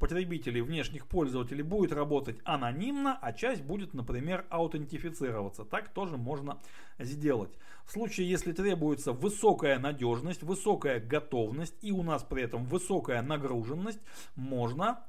потребителей, 0.00 0.62
внешних 0.62 1.06
пользователей 1.06 1.62
будет 1.62 1.92
работать 1.92 2.38
анонимно, 2.42 3.16
а 3.20 3.32
часть 3.32 3.62
будет, 3.62 3.94
например, 3.94 4.46
аутентифицироваться. 4.48 5.64
Так 5.64 5.92
тоже 5.92 6.16
можно 6.16 6.58
сделать. 6.98 7.56
В 7.84 7.92
случае, 7.92 8.28
если 8.28 8.52
требуется 8.52 9.12
высокая 9.12 9.78
надежность, 9.78 10.42
высокая 10.42 10.98
готовность 10.98 11.76
и 11.82 11.92
у 11.92 12.02
нас 12.02 12.24
при 12.24 12.42
этом 12.42 12.64
высокая 12.64 13.22
нагруженность, 13.22 14.00
можно 14.34 15.04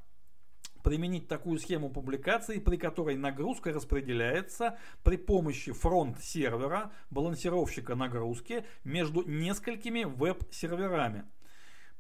применить 0.84 1.28
такую 1.28 1.60
схему 1.60 1.90
публикации, 1.90 2.60
при 2.60 2.76
которой 2.76 3.16
нагрузка 3.16 3.72
распределяется 3.72 4.78
при 5.04 5.16
помощи 5.16 5.72
фронт-сервера, 5.72 6.92
балансировщика 7.12 7.96
нагрузки 7.96 8.66
между 8.84 9.24
несколькими 9.24 10.04
веб-серверами. 10.04 11.26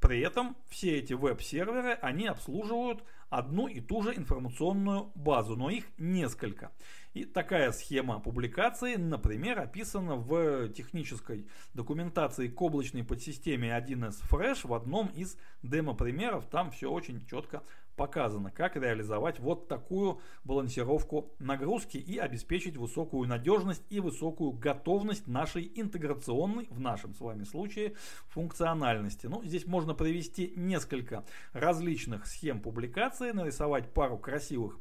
При 0.01 0.19
этом 0.19 0.57
все 0.67 0.97
эти 0.97 1.13
веб-серверы, 1.13 1.93
они 2.01 2.25
обслуживают 2.25 3.03
одну 3.29 3.67
и 3.67 3.79
ту 3.79 4.01
же 4.01 4.15
информационную 4.15 5.11
базу, 5.13 5.55
но 5.55 5.69
их 5.69 5.85
несколько. 5.99 6.71
И 7.13 7.23
такая 7.23 7.71
схема 7.71 8.19
публикации, 8.19 8.95
например, 8.95 9.59
описана 9.59 10.15
в 10.15 10.69
технической 10.69 11.47
документации 11.75 12.47
к 12.47 12.59
облачной 12.59 13.03
подсистеме 13.03 13.69
1С 13.69 14.23
Fresh 14.27 14.67
в 14.67 14.73
одном 14.73 15.07
из 15.07 15.37
демо-примеров. 15.61 16.47
Там 16.47 16.71
все 16.71 16.89
очень 16.89 17.23
четко 17.27 17.61
показано, 18.01 18.49
как 18.49 18.77
реализовать 18.77 19.39
вот 19.39 19.67
такую 19.67 20.21
балансировку 20.43 21.35
нагрузки 21.37 21.97
и 21.97 22.17
обеспечить 22.17 22.75
высокую 22.75 23.29
надежность 23.29 23.83
и 23.91 23.99
высокую 23.99 24.53
готовность 24.53 25.27
нашей 25.27 25.71
интеграционной, 25.75 26.65
в 26.71 26.79
нашем 26.79 27.13
с 27.13 27.19
вами 27.19 27.43
случае, 27.43 27.93
функциональности. 28.29 29.27
Ну, 29.27 29.43
здесь 29.43 29.67
можно 29.67 29.93
привести 29.93 30.51
несколько 30.55 31.25
различных 31.53 32.25
схем 32.25 32.59
публикации, 32.59 33.33
нарисовать 33.33 33.93
пару 33.93 34.17
красивых 34.17 34.79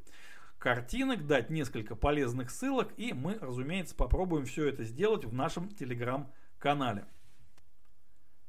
картинок, 0.59 1.27
дать 1.27 1.51
несколько 1.51 1.97
полезных 1.97 2.51
ссылок, 2.51 2.89
и 2.97 3.13
мы, 3.13 3.37
разумеется, 3.39 3.95
попробуем 3.95 4.47
все 4.47 4.67
это 4.67 4.85
сделать 4.85 5.27
в 5.27 5.35
нашем 5.35 5.69
телеграм-канале. 5.69 7.05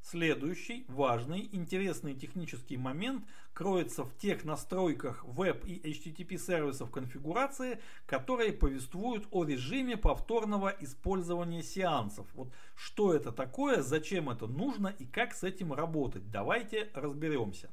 Следующий 0.04 0.84
важный, 0.88 1.48
интересный 1.52 2.16
технический 2.16 2.76
момент 2.76 3.24
кроется 3.54 4.04
в 4.04 4.18
тех 4.18 4.44
настройках 4.44 5.24
веб 5.26 5.64
и 5.64 5.80
HTTP 5.80 6.38
сервисов 6.40 6.90
конфигурации, 6.90 7.80
которые 8.08 8.52
повествуют 8.52 9.28
о 9.30 9.44
режиме 9.44 9.98
повторного 9.98 10.70
использования 10.80 11.62
сеансов. 11.62 12.26
Вот 12.34 12.52
что 12.76 13.14
это 13.14 13.32
такое, 13.32 13.84
зачем 13.84 14.30
это 14.30 14.48
нужно 14.48 14.88
и 14.88 15.06
как 15.06 15.36
с 15.36 15.44
этим 15.44 15.72
работать. 15.72 16.32
Давайте 16.32 16.90
разберемся 16.96 17.70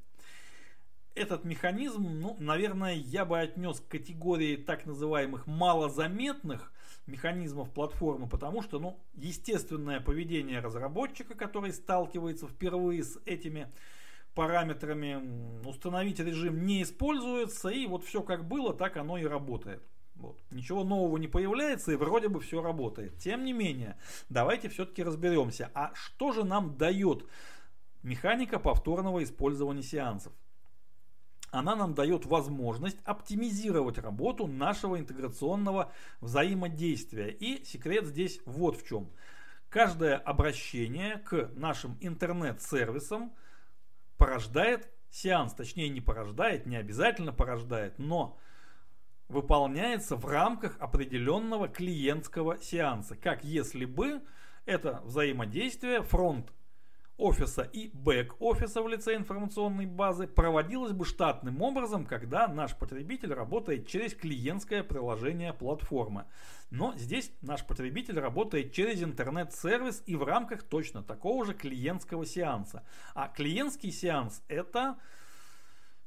этот 1.15 1.45
механизм, 1.45 2.03
ну, 2.21 2.37
наверное, 2.39 2.95
я 2.95 3.25
бы 3.25 3.39
отнес 3.39 3.81
к 3.81 3.89
категории 3.89 4.57
так 4.57 4.87
называемых 4.87 5.47
малозаметных 5.47 6.73
механизмов 7.07 7.71
платформы, 7.71 8.29
потому 8.29 8.63
что, 8.63 8.79
ну, 8.79 8.99
естественное 9.15 10.01
поведение 10.01 10.61
разработчика, 10.61 11.35
который 11.35 11.73
сталкивается 11.73 12.47
впервые 12.47 13.03
с 13.03 13.19
этими 13.25 13.69
параметрами, 14.35 15.67
установить 15.67 16.21
режим 16.21 16.65
не 16.65 16.83
используется, 16.83 17.69
и 17.71 17.87
вот 17.87 18.05
все 18.05 18.23
как 18.23 18.47
было, 18.47 18.73
так 18.73 18.97
оно 18.97 19.19
и 19.19 19.25
работает. 19.25 19.83
Вот. 20.15 20.39
Ничего 20.51 20.85
нового 20.85 21.17
не 21.17 21.29
появляется, 21.29 21.93
и 21.93 21.97
вроде 21.97 22.29
бы 22.29 22.41
все 22.41 22.61
работает. 22.61 23.19
Тем 23.19 23.45
не 23.45 23.53
менее, 23.53 23.97
давайте 24.29 24.69
все-таки 24.69 25.03
разберемся, 25.03 25.71
а 25.75 25.93
что 25.95 26.33
же 26.33 26.45
нам 26.45 26.77
дает 26.77 27.25
механика 28.03 28.59
повторного 28.59 29.23
использования 29.23 29.83
сеансов? 29.83 30.33
Она 31.51 31.77
нам 31.77 31.95
дает 31.95 32.27
возможность 32.27 32.99
оптимизировать 33.05 33.99
работу 33.99 34.47
нашего 34.47 34.99
интеграционного 34.99 35.93
взаимодействия. 36.21 37.29
И 37.29 37.65
секрет 37.65 38.07
здесь 38.07 38.41
вот 38.45 38.77
в 38.77 38.87
чем. 38.87 39.11
Каждое 39.69 40.17
обращение 40.17 41.19
к 41.19 41.51
нашим 41.55 41.97
интернет-сервисам 42.01 43.33
порождает 44.17 44.89
сеанс, 45.11 45.53
точнее 45.55 45.89
не 45.89 46.01
порождает, 46.01 46.67
не 46.67 46.77
обязательно 46.77 47.33
порождает, 47.33 47.99
но 47.99 48.39
выполняется 49.29 50.17
в 50.17 50.25
рамках 50.27 50.77
определенного 50.81 51.69
клиентского 51.69 52.59
сеанса. 52.59 53.15
Как 53.17 53.45
если 53.45 53.85
бы 53.85 54.23
это 54.65 55.03
взаимодействие 55.05 56.03
фронт 56.03 56.53
офиса 57.19 57.63
и 57.63 57.91
бэк-офиса 57.93 58.81
в 58.81 58.89
лице 58.89 59.17
информационной 59.17 59.87
базы 59.87 60.29
проводилось 60.29 60.93
бы 60.93 61.05
штатным 61.05 61.61
образом, 61.61 62.07
когда 62.07 62.47
наш 62.47 62.77
потребитель 62.77 63.35
работает 63.35 63.89
через 63.89 64.15
клиентское 64.15 64.85
приложение 64.85 65.53
платформы. 65.53 66.25
Но 66.71 66.95
здесь 66.97 67.33
наш 67.43 67.67
потребитель 67.67 68.21
работает 68.21 68.73
через 68.73 69.03
интернет-сервис 69.03 70.03
и 70.07 70.15
в 70.15 70.23
рамках 70.23 70.63
точно 70.63 71.03
такого 71.03 71.45
же 71.45 71.55
клиентского 71.55 72.25
сеанса. 72.25 72.85
А 73.15 73.29
клиентский 73.29 73.91
сеанс 73.91 74.43
это 74.47 74.97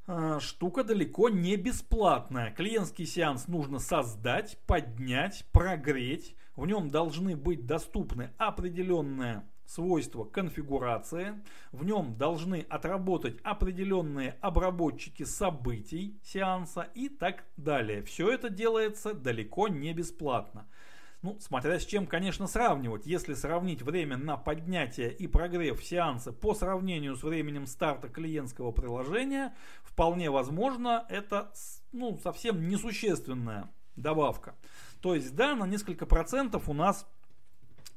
э, 0.07 0.39
штука 0.39 0.85
далеко 0.85 1.27
не 1.27 1.57
бесплатная. 1.57 2.51
Клиентский 2.51 3.05
сеанс 3.05 3.47
нужно 3.47 3.79
создать, 3.79 4.57
поднять, 4.65 5.45
прогреть. 5.51 6.37
В 6.55 6.65
нем 6.65 6.89
должны 6.89 7.35
быть 7.35 7.65
доступны 7.65 8.31
определенные 8.37 9.43
свойство 9.73 10.25
конфигурации. 10.25 11.41
В 11.71 11.85
нем 11.85 12.17
должны 12.17 12.65
отработать 12.69 13.39
определенные 13.43 14.37
обработчики 14.41 15.23
событий 15.23 16.19
сеанса 16.23 16.89
и 16.93 17.07
так 17.07 17.45
далее. 17.55 18.03
Все 18.03 18.31
это 18.31 18.49
делается 18.49 19.13
далеко 19.13 19.67
не 19.69 19.93
бесплатно. 19.93 20.67
Ну, 21.21 21.37
смотря 21.39 21.79
с 21.79 21.85
чем, 21.85 22.07
конечно, 22.07 22.47
сравнивать. 22.47 23.05
Если 23.05 23.35
сравнить 23.35 23.83
время 23.83 24.17
на 24.17 24.37
поднятие 24.37 25.13
и 25.13 25.27
прогрев 25.27 25.83
сеанса 25.83 26.33
по 26.33 26.55
сравнению 26.55 27.15
с 27.15 27.21
временем 27.21 27.67
старта 27.67 28.09
клиентского 28.09 28.71
приложения, 28.71 29.55
вполне 29.83 30.31
возможно, 30.31 31.05
это 31.09 31.51
ну, 31.91 32.17
совсем 32.17 32.67
несущественная 32.67 33.69
добавка. 33.95 34.55
То 35.01 35.13
есть, 35.13 35.35
да, 35.35 35.55
на 35.55 35.65
несколько 35.65 36.07
процентов 36.07 36.67
у 36.67 36.73
нас 36.73 37.07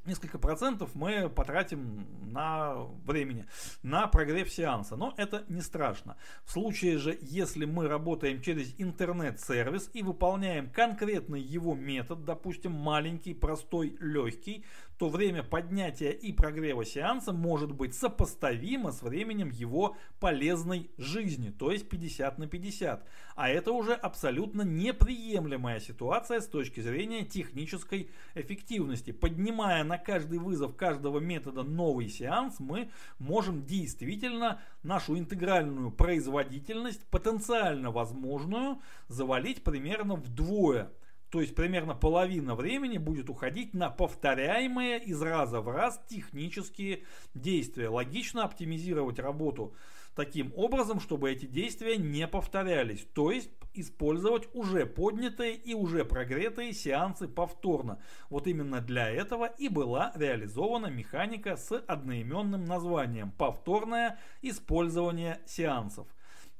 несколько 0.05 0.39
процентов 0.39 0.91
мы 0.93 1.29
потратим 1.29 2.07
на 2.31 2.75
времени, 3.05 3.45
на 3.83 4.07
прогрев 4.07 4.51
сеанса. 4.51 4.95
Но 4.95 5.13
это 5.17 5.43
не 5.47 5.61
страшно. 5.61 6.17
В 6.43 6.51
случае 6.51 6.97
же, 6.97 7.17
если 7.21 7.65
мы 7.65 7.87
работаем 7.87 8.41
через 8.41 8.73
интернет-сервис 8.77 9.89
и 9.93 10.03
выполняем 10.03 10.69
конкретный 10.69 11.41
его 11.41 11.75
метод, 11.75 12.25
допустим, 12.25 12.71
маленький, 12.71 13.33
простой, 13.33 13.95
легкий, 13.99 14.65
то 14.97 15.09
время 15.09 15.43
поднятия 15.43 16.11
и 16.11 16.31
прогрева 16.31 16.85
сеанса 16.85 17.33
может 17.33 17.71
быть 17.71 17.93
сопоставимо 17.93 18.91
с 18.91 19.01
временем 19.01 19.49
его 19.49 19.97
полезной 20.19 20.89
жизни, 20.97 21.49
то 21.49 21.71
есть 21.71 21.89
50 21.89 22.37
на 22.37 22.47
50. 22.47 23.05
А 23.35 23.49
это 23.49 23.71
уже 23.73 23.93
абсолютно 23.93 24.61
неприемлемая 24.61 25.79
ситуация 25.81 26.39
с 26.39 26.47
точки 26.47 26.79
зрения 26.79 27.25
технической 27.25 28.09
эффективности. 28.35 29.11
Поднимая 29.11 29.83
на 29.83 29.97
каждый 29.97 30.39
вызов 30.39 30.75
каждого 30.75 31.19
метода 31.19 31.63
новый 31.63 32.07
сеанс, 32.07 32.59
мы 32.59 32.89
можем 33.19 33.65
действительно 33.65 34.61
нашу 34.83 35.17
интегральную 35.17 35.91
производительность, 35.91 37.05
потенциально 37.07 37.91
возможную, 37.91 38.79
завалить 39.09 39.63
примерно 39.63 40.15
вдвое. 40.15 40.91
То 41.35 41.41
есть 41.41 41.53
примерно 41.53 41.93
половина 41.95 42.55
времени 42.55 42.97
будет 42.97 43.29
уходить 43.29 43.73
на 43.73 43.89
повторяемые 43.89 45.03
из 45.03 45.21
раза 45.21 45.59
в 45.59 45.67
раз 45.67 46.01
технические 46.07 47.03
действия. 47.33 47.89
Логично 47.89 48.45
оптимизировать 48.45 49.19
работу 49.19 49.75
таким 50.15 50.53
образом, 50.55 51.01
чтобы 51.01 51.29
эти 51.29 51.45
действия 51.45 51.97
не 51.97 52.25
повторялись. 52.25 53.05
То 53.13 53.31
есть 53.31 53.49
использовать 53.73 54.47
уже 54.53 54.85
поднятые 54.85 55.55
и 55.55 55.73
уже 55.73 56.05
прогретые 56.05 56.71
сеансы 56.71 57.27
повторно. 57.27 58.01
Вот 58.29 58.47
именно 58.47 58.79
для 58.79 59.09
этого 59.09 59.45
и 59.45 59.67
была 59.67 60.13
реализована 60.15 60.87
механика 60.87 61.57
с 61.57 61.77
одноименным 61.77 62.63
названием 62.63 63.31
«Повторное 63.31 64.19
использование 64.41 65.41
сеансов». 65.45 66.07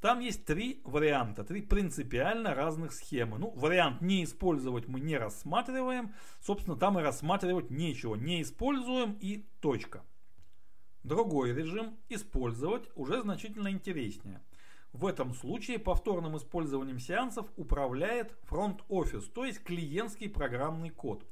Там 0.06 0.20
есть 0.20 0.46
три 0.46 0.82
варианта, 0.84 1.44
три 1.44 1.64
принципиально 1.64 2.54
разных 2.54 2.94
схемы. 2.94 3.40
Ну, 3.40 3.50
вариант 3.56 4.02
не 4.02 4.24
использовать 4.24 4.88
мы 4.88 5.00
не 5.00 5.18
рассматриваем. 5.18 6.14
Собственно, 6.42 6.78
там 6.78 7.00
и 7.00 7.02
рассматривать 7.02 7.72
нечего. 7.72 8.14
Не 8.14 8.44
используем 8.44 9.18
и 9.20 9.48
точка. 9.62 10.04
Другой 11.02 11.56
режим 11.56 11.98
использовать 12.08 12.88
уже 12.94 13.24
значительно 13.24 13.72
интереснее. 13.72 14.44
В 14.96 15.08
этом 15.08 15.34
случае 15.34 15.78
повторным 15.78 16.38
использованием 16.38 17.00
сеансов 17.00 17.48
управляет 17.58 18.34
фронт-офис, 18.44 19.26
то 19.26 19.44
есть 19.44 19.62
клиентский 19.62 20.30
программный 20.30 20.90
код 20.90 21.26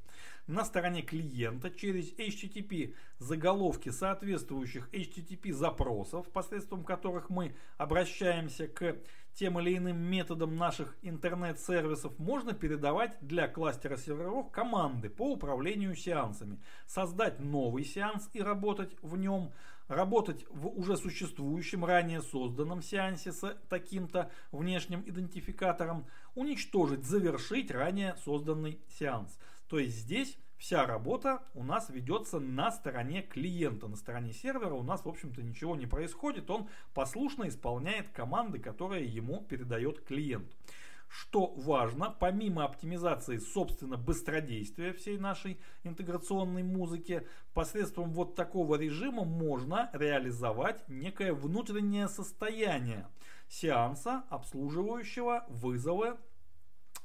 на 0.47 0.65
стороне 0.65 1.01
клиента 1.01 1.71
через 1.71 2.11
HTTP 2.13 2.93
заголовки 3.19 3.87
соответствующих 3.87 4.89
HTTP 4.91 5.53
запросов, 5.53 6.27
посредством 6.29 6.83
которых 6.83 7.29
мы 7.29 7.55
обращаемся 7.77 8.67
к 8.67 8.97
тем 9.33 9.59
или 9.59 9.77
иным 9.77 9.97
методам 9.97 10.57
наших 10.57 10.95
интернет-сервисов, 11.01 12.19
можно 12.19 12.53
передавать 12.53 13.17
для 13.21 13.47
кластера 13.47 13.95
серверов 13.95 14.51
команды 14.51 15.09
по 15.09 15.31
управлению 15.31 15.95
сеансами. 15.95 16.59
Создать 16.85 17.39
новый 17.39 17.85
сеанс 17.85 18.29
и 18.33 18.41
работать 18.41 18.95
в 19.01 19.15
нем, 19.15 19.53
работать 19.95 20.45
в 20.49 20.67
уже 20.67 20.97
существующем, 20.97 21.85
ранее 21.85 22.21
созданном 22.21 22.81
сеансе 22.81 23.31
с 23.31 23.57
таким-то 23.69 24.31
внешним 24.51 25.03
идентификатором, 25.05 26.05
уничтожить, 26.35 27.05
завершить 27.05 27.71
ранее 27.71 28.15
созданный 28.23 28.79
сеанс. 28.87 29.37
То 29.67 29.79
есть 29.79 29.97
здесь 29.97 30.37
вся 30.57 30.85
работа 30.85 31.43
у 31.53 31.63
нас 31.63 31.89
ведется 31.89 32.39
на 32.39 32.71
стороне 32.71 33.21
клиента, 33.21 33.87
на 33.87 33.97
стороне 33.97 34.31
сервера 34.31 34.73
у 34.73 34.83
нас, 34.83 35.03
в 35.03 35.09
общем-то, 35.09 35.41
ничего 35.41 35.75
не 35.75 35.87
происходит, 35.87 36.49
он 36.49 36.69
послушно 36.93 37.47
исполняет 37.49 38.09
команды, 38.09 38.59
которые 38.59 39.05
ему 39.05 39.41
передает 39.41 40.01
клиент. 40.05 40.49
Что 41.13 41.53
важно, 41.57 42.09
помимо 42.09 42.65
оптимизации, 42.65 43.37
собственно, 43.37 43.97
быстродействия 43.97 44.93
всей 44.93 45.19
нашей 45.19 45.59
интеграционной 45.83 46.63
музыки, 46.63 47.27
посредством 47.53 48.11
вот 48.13 48.33
такого 48.33 48.75
режима 48.75 49.23
можно 49.23 49.91
реализовать 49.93 50.83
некое 50.89 51.33
внутреннее 51.33 52.07
состояние 52.07 53.07
сеанса, 53.47 54.23
обслуживающего 54.31 55.45
вызовы 55.49 56.17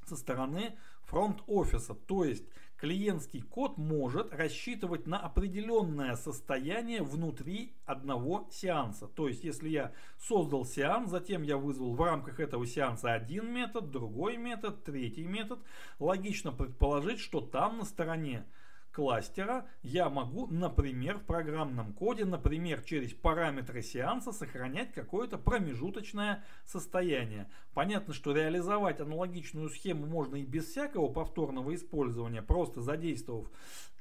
со 0.07 0.16
стороны 0.16 0.79
фронт-офиса. 1.03 1.92
То 1.94 2.25
есть 2.25 2.47
клиентский 2.79 3.43
код 3.43 3.77
может 3.77 4.33
рассчитывать 4.33 5.07
на 5.07 5.19
определенное 5.19 6.14
состояние 6.14 7.03
внутри 7.03 7.75
одного 7.85 8.47
сеанса. 8.51 9.09
То 9.09 9.29
есть, 9.29 9.45
если 9.45 9.69
я 9.69 9.93
создал 10.19 10.64
сеанс, 10.64 11.11
затем 11.11 11.43
я 11.43 11.57
вызвал 11.57 11.95
в 11.95 12.03
рамках 12.03 12.41
этого 12.41 12.67
сеанса 12.67 13.12
один 13.12 13.53
метод, 13.53 13.91
другой 13.91 14.37
метод, 14.37 14.85
третий 14.85 15.25
метод, 15.25 15.59
логично 15.99 16.53
предположить, 16.53 17.19
что 17.19 17.41
там 17.41 17.79
на 17.79 17.85
стороне 17.85 18.45
кластера 18.92 19.66
я 19.83 20.09
могу, 20.09 20.46
например, 20.46 21.18
в 21.18 21.24
программном 21.24 21.92
коде, 21.92 22.24
например, 22.24 22.83
через 22.83 23.12
параметры 23.12 23.83
сеанса 23.83 24.33
сохранять 24.33 24.92
какое-то 24.92 25.38
промежуточное 25.38 26.44
состояние. 26.64 27.48
Понятно, 27.74 28.14
что 28.14 28.33
реализовать 28.33 29.01
аналогичную 29.01 29.68
схему 29.70 30.07
можно 30.07 30.37
и 30.37 30.44
без 30.44 30.66
всякого 30.66 31.09
повторного 31.09 31.74
использования, 31.74 32.42
просто 32.42 32.81
задействовав 32.81 33.48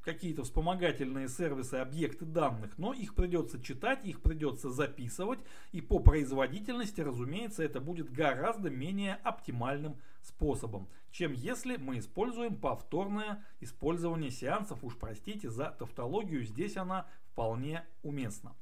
какие-то 0.08 0.44
вспомогательные 0.44 1.28
сервисы, 1.28 1.76
объекты 1.76 2.24
данных, 2.24 2.78
но 2.78 2.94
их 2.94 3.14
придется 3.14 3.62
читать, 3.62 4.06
их 4.06 4.22
придется 4.22 4.70
записывать, 4.70 5.40
и 5.74 5.82
по 5.82 6.00
производительности, 6.00 7.02
разумеется, 7.02 7.62
это 7.62 7.82
будет 7.82 8.10
гораздо 8.10 8.70
менее 8.70 9.16
оптимальным 9.16 9.98
способом, 10.28 10.88
чем 11.12 11.34
если 11.34 11.78
мы 11.78 12.00
используем 12.00 12.56
повторное 12.56 13.44
использование 13.60 14.32
сеансов, 14.32 14.84
уж 14.84 14.98
простите 14.98 15.50
за 15.50 15.72
тавтологию, 15.72 16.44
здесь 16.44 16.78
она 16.78 17.08
вполне 17.32 17.86
уместна. 18.04 18.56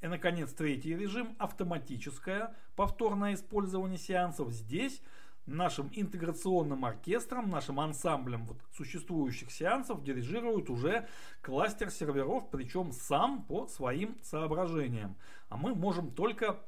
И, 0.00 0.06
наконец, 0.06 0.52
третий 0.52 0.94
режим– 0.94 1.34
автоматическое 1.38 2.54
повторное 2.76 3.34
использование 3.34 3.98
сеансов. 3.98 4.50
Здесь 4.50 5.00
нашим 5.46 5.90
интеграционным 5.92 6.84
оркестром, 6.84 7.50
нашим 7.50 7.80
ансамблем 7.80 8.44
вот 8.46 8.58
существующих 8.76 9.50
сеансов 9.50 10.02
дирижирует 10.02 10.70
уже 10.70 11.08
кластер 11.42 11.90
серверов, 11.90 12.50
причем 12.50 12.92
сам 12.92 13.44
по 13.44 13.66
своим 13.66 14.18
соображениям. 14.22 15.16
А 15.48 15.56
мы 15.56 15.74
можем 15.74 16.10
только 16.10 16.60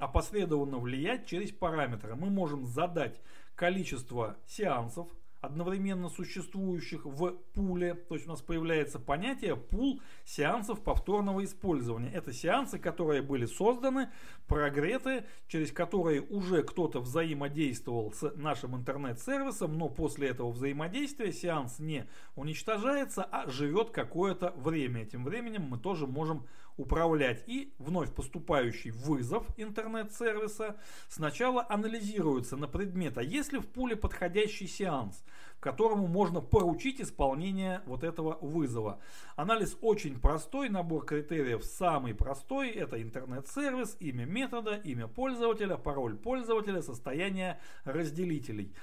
опосредованно 0.00 0.78
влиять 0.78 1.26
через 1.26 1.52
параметры. 1.52 2.16
Мы 2.16 2.30
можем 2.30 2.66
задать 2.66 3.20
количество 3.54 4.36
сеансов, 4.46 5.08
одновременно 5.40 6.08
существующих 6.08 7.04
в 7.04 7.32
пуле. 7.54 7.94
То 7.94 8.14
есть 8.14 8.26
у 8.26 8.30
нас 8.30 8.42
появляется 8.42 8.98
понятие 8.98 9.56
пул 9.56 10.00
сеансов 10.24 10.82
повторного 10.82 11.44
использования. 11.44 12.10
Это 12.10 12.32
сеансы, 12.32 12.78
которые 12.78 13.22
были 13.22 13.46
созданы, 13.46 14.10
прогреты, 14.46 15.24
через 15.48 15.72
которые 15.72 16.20
уже 16.20 16.62
кто-то 16.62 17.00
взаимодействовал 17.00 18.12
с 18.12 18.32
нашим 18.36 18.76
интернет-сервисом, 18.76 19.78
но 19.78 19.88
после 19.88 20.28
этого 20.28 20.50
взаимодействия 20.50 21.32
сеанс 21.32 21.78
не 21.78 22.06
уничтожается, 22.36 23.24
а 23.24 23.48
живет 23.50 23.90
какое-то 23.90 24.52
время. 24.56 25.02
Этим 25.02 25.24
временем 25.24 25.62
мы 25.62 25.78
тоже 25.78 26.06
можем 26.06 26.46
управлять. 26.80 27.44
И 27.46 27.72
вновь 27.78 28.12
поступающий 28.12 28.90
вызов 28.90 29.46
интернет-сервиса 29.56 30.76
сначала 31.08 31.66
анализируется 31.68 32.56
на 32.56 32.66
предмет, 32.66 33.18
а 33.18 33.22
есть 33.22 33.52
ли 33.52 33.58
в 33.58 33.66
пуле 33.66 33.96
подходящий 33.96 34.66
сеанс, 34.66 35.22
которому 35.60 36.06
можно 36.06 36.40
поручить 36.40 37.00
исполнение 37.00 37.82
вот 37.84 38.02
этого 38.02 38.38
вызова. 38.40 39.00
Анализ 39.36 39.76
очень 39.82 40.18
простой, 40.18 40.70
набор 40.70 41.04
критериев 41.04 41.64
самый 41.64 42.14
простой. 42.14 42.70
Это 42.70 43.00
интернет-сервис, 43.00 43.96
имя 44.00 44.24
метода, 44.24 44.74
имя 44.74 45.06
пользователя, 45.06 45.76
пароль 45.76 46.16
пользователя, 46.16 46.80
состояние 46.80 47.60
разделителей. 47.84 48.74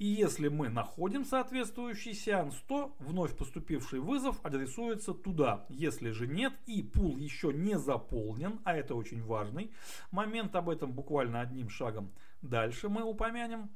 И 0.00 0.06
если 0.06 0.48
мы 0.48 0.70
находим 0.70 1.26
соответствующий 1.26 2.14
сеанс, 2.14 2.54
то 2.66 2.96
вновь 3.00 3.36
поступивший 3.36 4.00
вызов 4.00 4.40
адресуется 4.42 5.12
туда. 5.12 5.66
Если 5.68 6.10
же 6.12 6.26
нет 6.26 6.54
и 6.64 6.82
пул 6.82 7.18
еще 7.18 7.52
не 7.52 7.78
заполнен, 7.78 8.60
а 8.64 8.74
это 8.74 8.94
очень 8.94 9.22
важный 9.22 9.70
момент, 10.10 10.56
об 10.56 10.70
этом 10.70 10.92
буквально 10.92 11.42
одним 11.42 11.68
шагом 11.68 12.10
дальше 12.40 12.88
мы 12.88 13.02
упомянем. 13.02 13.68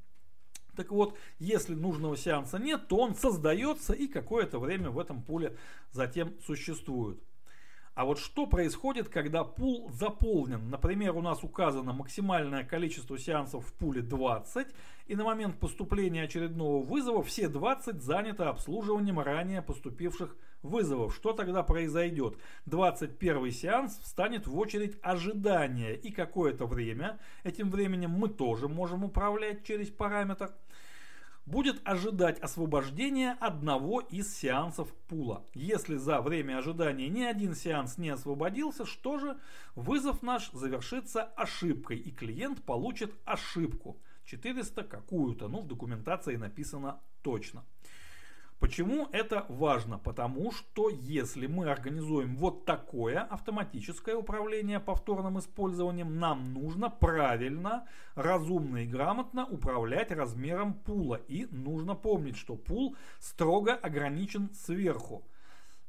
Так 0.74 0.92
вот, 0.92 1.18
если 1.38 1.74
нужного 1.74 2.16
сеанса 2.16 2.58
нет, 2.58 2.88
то 2.88 2.96
он 2.96 3.14
создается 3.14 3.92
и 3.92 4.06
какое-то 4.06 4.58
время 4.58 4.88
в 4.88 4.98
этом 4.98 5.22
пуле 5.22 5.58
затем 5.92 6.32
существует. 6.40 7.22
А 7.94 8.04
вот 8.04 8.18
что 8.18 8.46
происходит, 8.46 9.08
когда 9.08 9.44
пул 9.44 9.88
заполнен? 9.92 10.68
Например, 10.68 11.16
у 11.16 11.22
нас 11.22 11.44
указано 11.44 11.92
максимальное 11.92 12.64
количество 12.64 13.16
сеансов 13.16 13.64
в 13.64 13.72
пуле 13.72 14.02
20, 14.02 14.66
и 15.06 15.14
на 15.14 15.22
момент 15.22 15.60
поступления 15.60 16.24
очередного 16.24 16.84
вызова 16.84 17.22
все 17.22 17.48
20 17.48 18.02
заняты 18.02 18.44
обслуживанием 18.44 19.20
ранее 19.20 19.62
поступивших 19.62 20.36
вызовов. 20.62 21.14
Что 21.14 21.34
тогда 21.34 21.62
произойдет? 21.62 22.36
21 22.66 23.52
сеанс 23.52 23.96
встанет 23.98 24.48
в 24.48 24.58
очередь 24.58 24.98
ожидания, 25.00 25.94
и 25.94 26.10
какое-то 26.10 26.66
время, 26.66 27.20
этим 27.44 27.70
временем 27.70 28.10
мы 28.10 28.28
тоже 28.28 28.66
можем 28.66 29.04
управлять 29.04 29.64
через 29.64 29.90
параметр– 29.90 30.50
будет 31.46 31.80
ожидать 31.84 32.38
освобождения 32.40 33.36
одного 33.40 34.00
из 34.00 34.36
сеансов 34.36 34.92
пула. 35.08 35.44
Если 35.54 35.96
за 35.96 36.20
время 36.20 36.58
ожидания 36.58 37.08
ни 37.08 37.22
один 37.22 37.54
сеанс 37.54 37.98
не 37.98 38.10
освободился, 38.10 38.86
что 38.86 39.18
же? 39.18 39.38
Вызов 39.74 40.22
наш 40.22 40.50
завершится 40.52 41.22
ошибкой, 41.22 41.98
и 41.98 42.10
клиент 42.10 42.62
получит 42.62 43.14
ошибку. 43.24 44.00
400 44.24 44.84
какую-то, 44.84 45.48
ну 45.48 45.60
в 45.60 45.66
документации 45.66 46.36
написано 46.36 47.00
точно. 47.22 47.64
Почему 48.64 49.08
это 49.12 49.44
важно? 49.50 49.98
Потому 49.98 50.50
что 50.50 50.88
если 50.88 51.46
мы 51.46 51.70
организуем 51.70 52.34
вот 52.34 52.64
такое 52.64 53.20
автоматическое 53.20 54.16
управление 54.16 54.80
повторным 54.80 55.38
использованием, 55.38 56.18
нам 56.18 56.54
нужно 56.54 56.88
правильно, 56.88 57.86
разумно 58.14 58.78
и 58.78 58.86
грамотно 58.86 59.44
управлять 59.44 60.10
размером 60.12 60.72
пула. 60.72 61.16
И 61.28 61.44
нужно 61.50 61.94
помнить, 61.94 62.38
что 62.38 62.56
пул 62.56 62.96
строго 63.18 63.74
ограничен 63.74 64.48
сверху. 64.54 65.28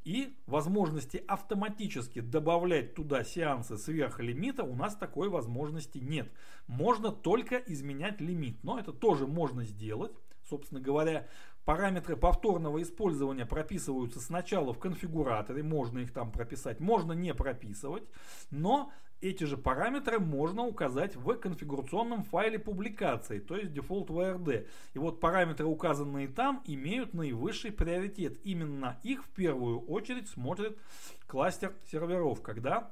И 0.04 0.36
возможности 0.46 1.24
автоматически 1.30 2.20
добавлять 2.20 2.94
туда 2.94 3.24
сеансы 3.24 3.78
сверх 3.78 4.20
лимита 4.20 4.66
у 4.66 4.76
нас 4.76 4.98
такой 4.98 5.30
возможности 5.30 6.00
нет. 6.00 6.30
Можно 6.68 7.14
только 7.14 7.56
изменять 7.56 8.20
лимит, 8.20 8.62
но 8.66 8.78
это 8.78 8.92
тоже 8.92 9.28
можно 9.28 9.64
сделать. 9.64 10.12
Собственно 10.50 10.80
говоря, 10.80 11.28
Параметры 11.66 12.16
повторного 12.16 12.82
использования 12.84 13.48
прописываются 13.48 14.20
сначала 14.20 14.72
в 14.72 14.78
конфигураторе, 14.78 15.64
можно 15.64 16.00
их 16.00 16.14
там 16.14 16.32
прописать, 16.32 16.80
можно 16.80 17.14
не 17.14 17.34
прописывать, 17.34 18.04
но 18.52 18.92
эти 19.20 19.46
же 19.46 19.58
параметры 19.58 20.20
можно 20.20 20.64
указать 20.64 21.16
в 21.16 21.34
конфигурационном 21.36 22.24
файле 22.24 22.60
публикации, 22.60 23.40
то 23.40 23.58
есть 23.58 23.72
default 23.72 24.08
VRD. 24.08 24.68
И 24.94 25.00
вот 25.00 25.20
параметры, 25.20 25.66
указанные 25.66 26.28
там, 26.28 26.62
имеют 26.66 27.16
наивысший 27.16 27.72
приоритет. 27.72 28.40
Именно 28.44 29.00
их 29.02 29.26
в 29.26 29.30
первую 29.30 29.80
очередь 29.80 30.30
смотрит 30.30 30.78
кластер 31.26 31.74
серверов, 31.90 32.44
когда 32.44 32.92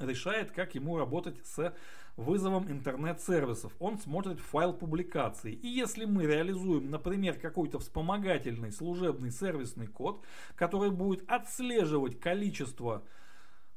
решает, 0.00 0.50
как 0.50 0.74
ему 0.74 0.98
работать 0.98 1.36
с 1.46 1.72
вызовом 2.16 2.70
интернет-сервисов. 2.70 3.72
Он 3.78 3.98
смотрит 3.98 4.38
файл 4.40 4.72
публикации. 4.72 5.52
И 5.52 5.68
если 5.68 6.04
мы 6.04 6.26
реализуем, 6.26 6.90
например, 6.90 7.38
какой-то 7.38 7.78
вспомогательный 7.78 8.72
служебный 8.72 9.30
сервисный 9.30 9.86
код, 9.86 10.24
который 10.54 10.90
будет 10.90 11.28
отслеживать 11.30 12.20
количество 12.20 13.02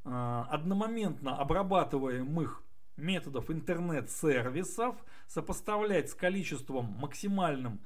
э, 0.04 0.44
одномоментно 0.50 1.38
обрабатываемых 1.38 2.62
методов 2.98 3.50
интернет-сервисов, 3.52 4.96
сопоставлять 5.28 6.10
с 6.10 6.14
количеством 6.14 6.96
максимальным 7.00 7.82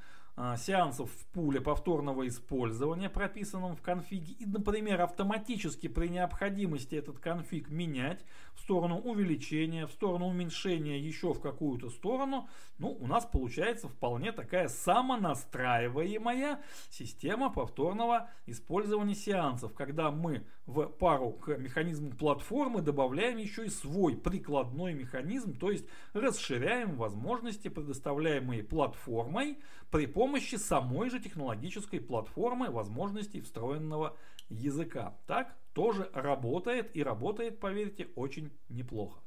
сеансов 0.58 1.12
в 1.12 1.26
пуле 1.28 1.60
повторного 1.62 2.28
использования, 2.28 3.10
прописанном 3.10 3.76
в 3.76 3.82
конфиге, 3.82 4.34
и, 4.34 4.46
например, 4.46 5.02
автоматически 5.02 5.88
при 5.88 6.08
необходимости 6.08 6.96
этот 6.96 7.20
конфиг 7.20 7.70
менять 7.70 8.26
в 8.54 8.62
сторону 8.62 9.00
увеличения, 9.00 9.86
в 9.86 9.92
сторону 9.92 10.28
уменьшения, 10.28 11.00
еще 11.00 11.34
в 11.34 11.42
какую-то 11.42 11.89
сторону, 11.89 12.48
ну, 12.78 12.89
у 12.89 13.08
нас 13.08 13.26
получается 13.26 13.88
вполне 13.89 14.32
такая 14.32 14.68
самонастраиваемая 14.68 16.62
система 16.89 17.52
повторного 17.52 18.30
использования 18.46 19.15
сеансов, 19.15 19.74
когда 19.74 20.12
мы 20.12 20.46
в 20.70 20.88
пару 20.88 21.32
к 21.32 21.58
механизму 21.58 22.12
платформы 22.12 22.82
добавляем 22.82 23.38
еще 23.38 23.66
и 23.66 23.70
свой 23.70 24.16
прикладной 24.16 24.94
механизм, 24.94 25.58
то 25.58 25.72
есть 25.72 25.86
расширяем 26.14 26.96
возможности, 26.96 27.70
предоставляемые 27.70 28.64
платформой 28.64 29.58
при 29.90 30.06
помощи 30.06 30.56
самой 30.56 31.10
же 31.10 31.20
технологической 31.20 32.00
платформы 32.00 32.70
возможностей 32.70 33.42
встроенного 33.42 34.16
языка. 34.50 35.18
Так 35.26 35.58
тоже 35.74 36.10
работает 36.14 36.96
и 36.96 37.02
работает, 37.02 37.60
поверьте, 37.60 38.08
очень 38.16 38.52
неплохо. 38.70 39.20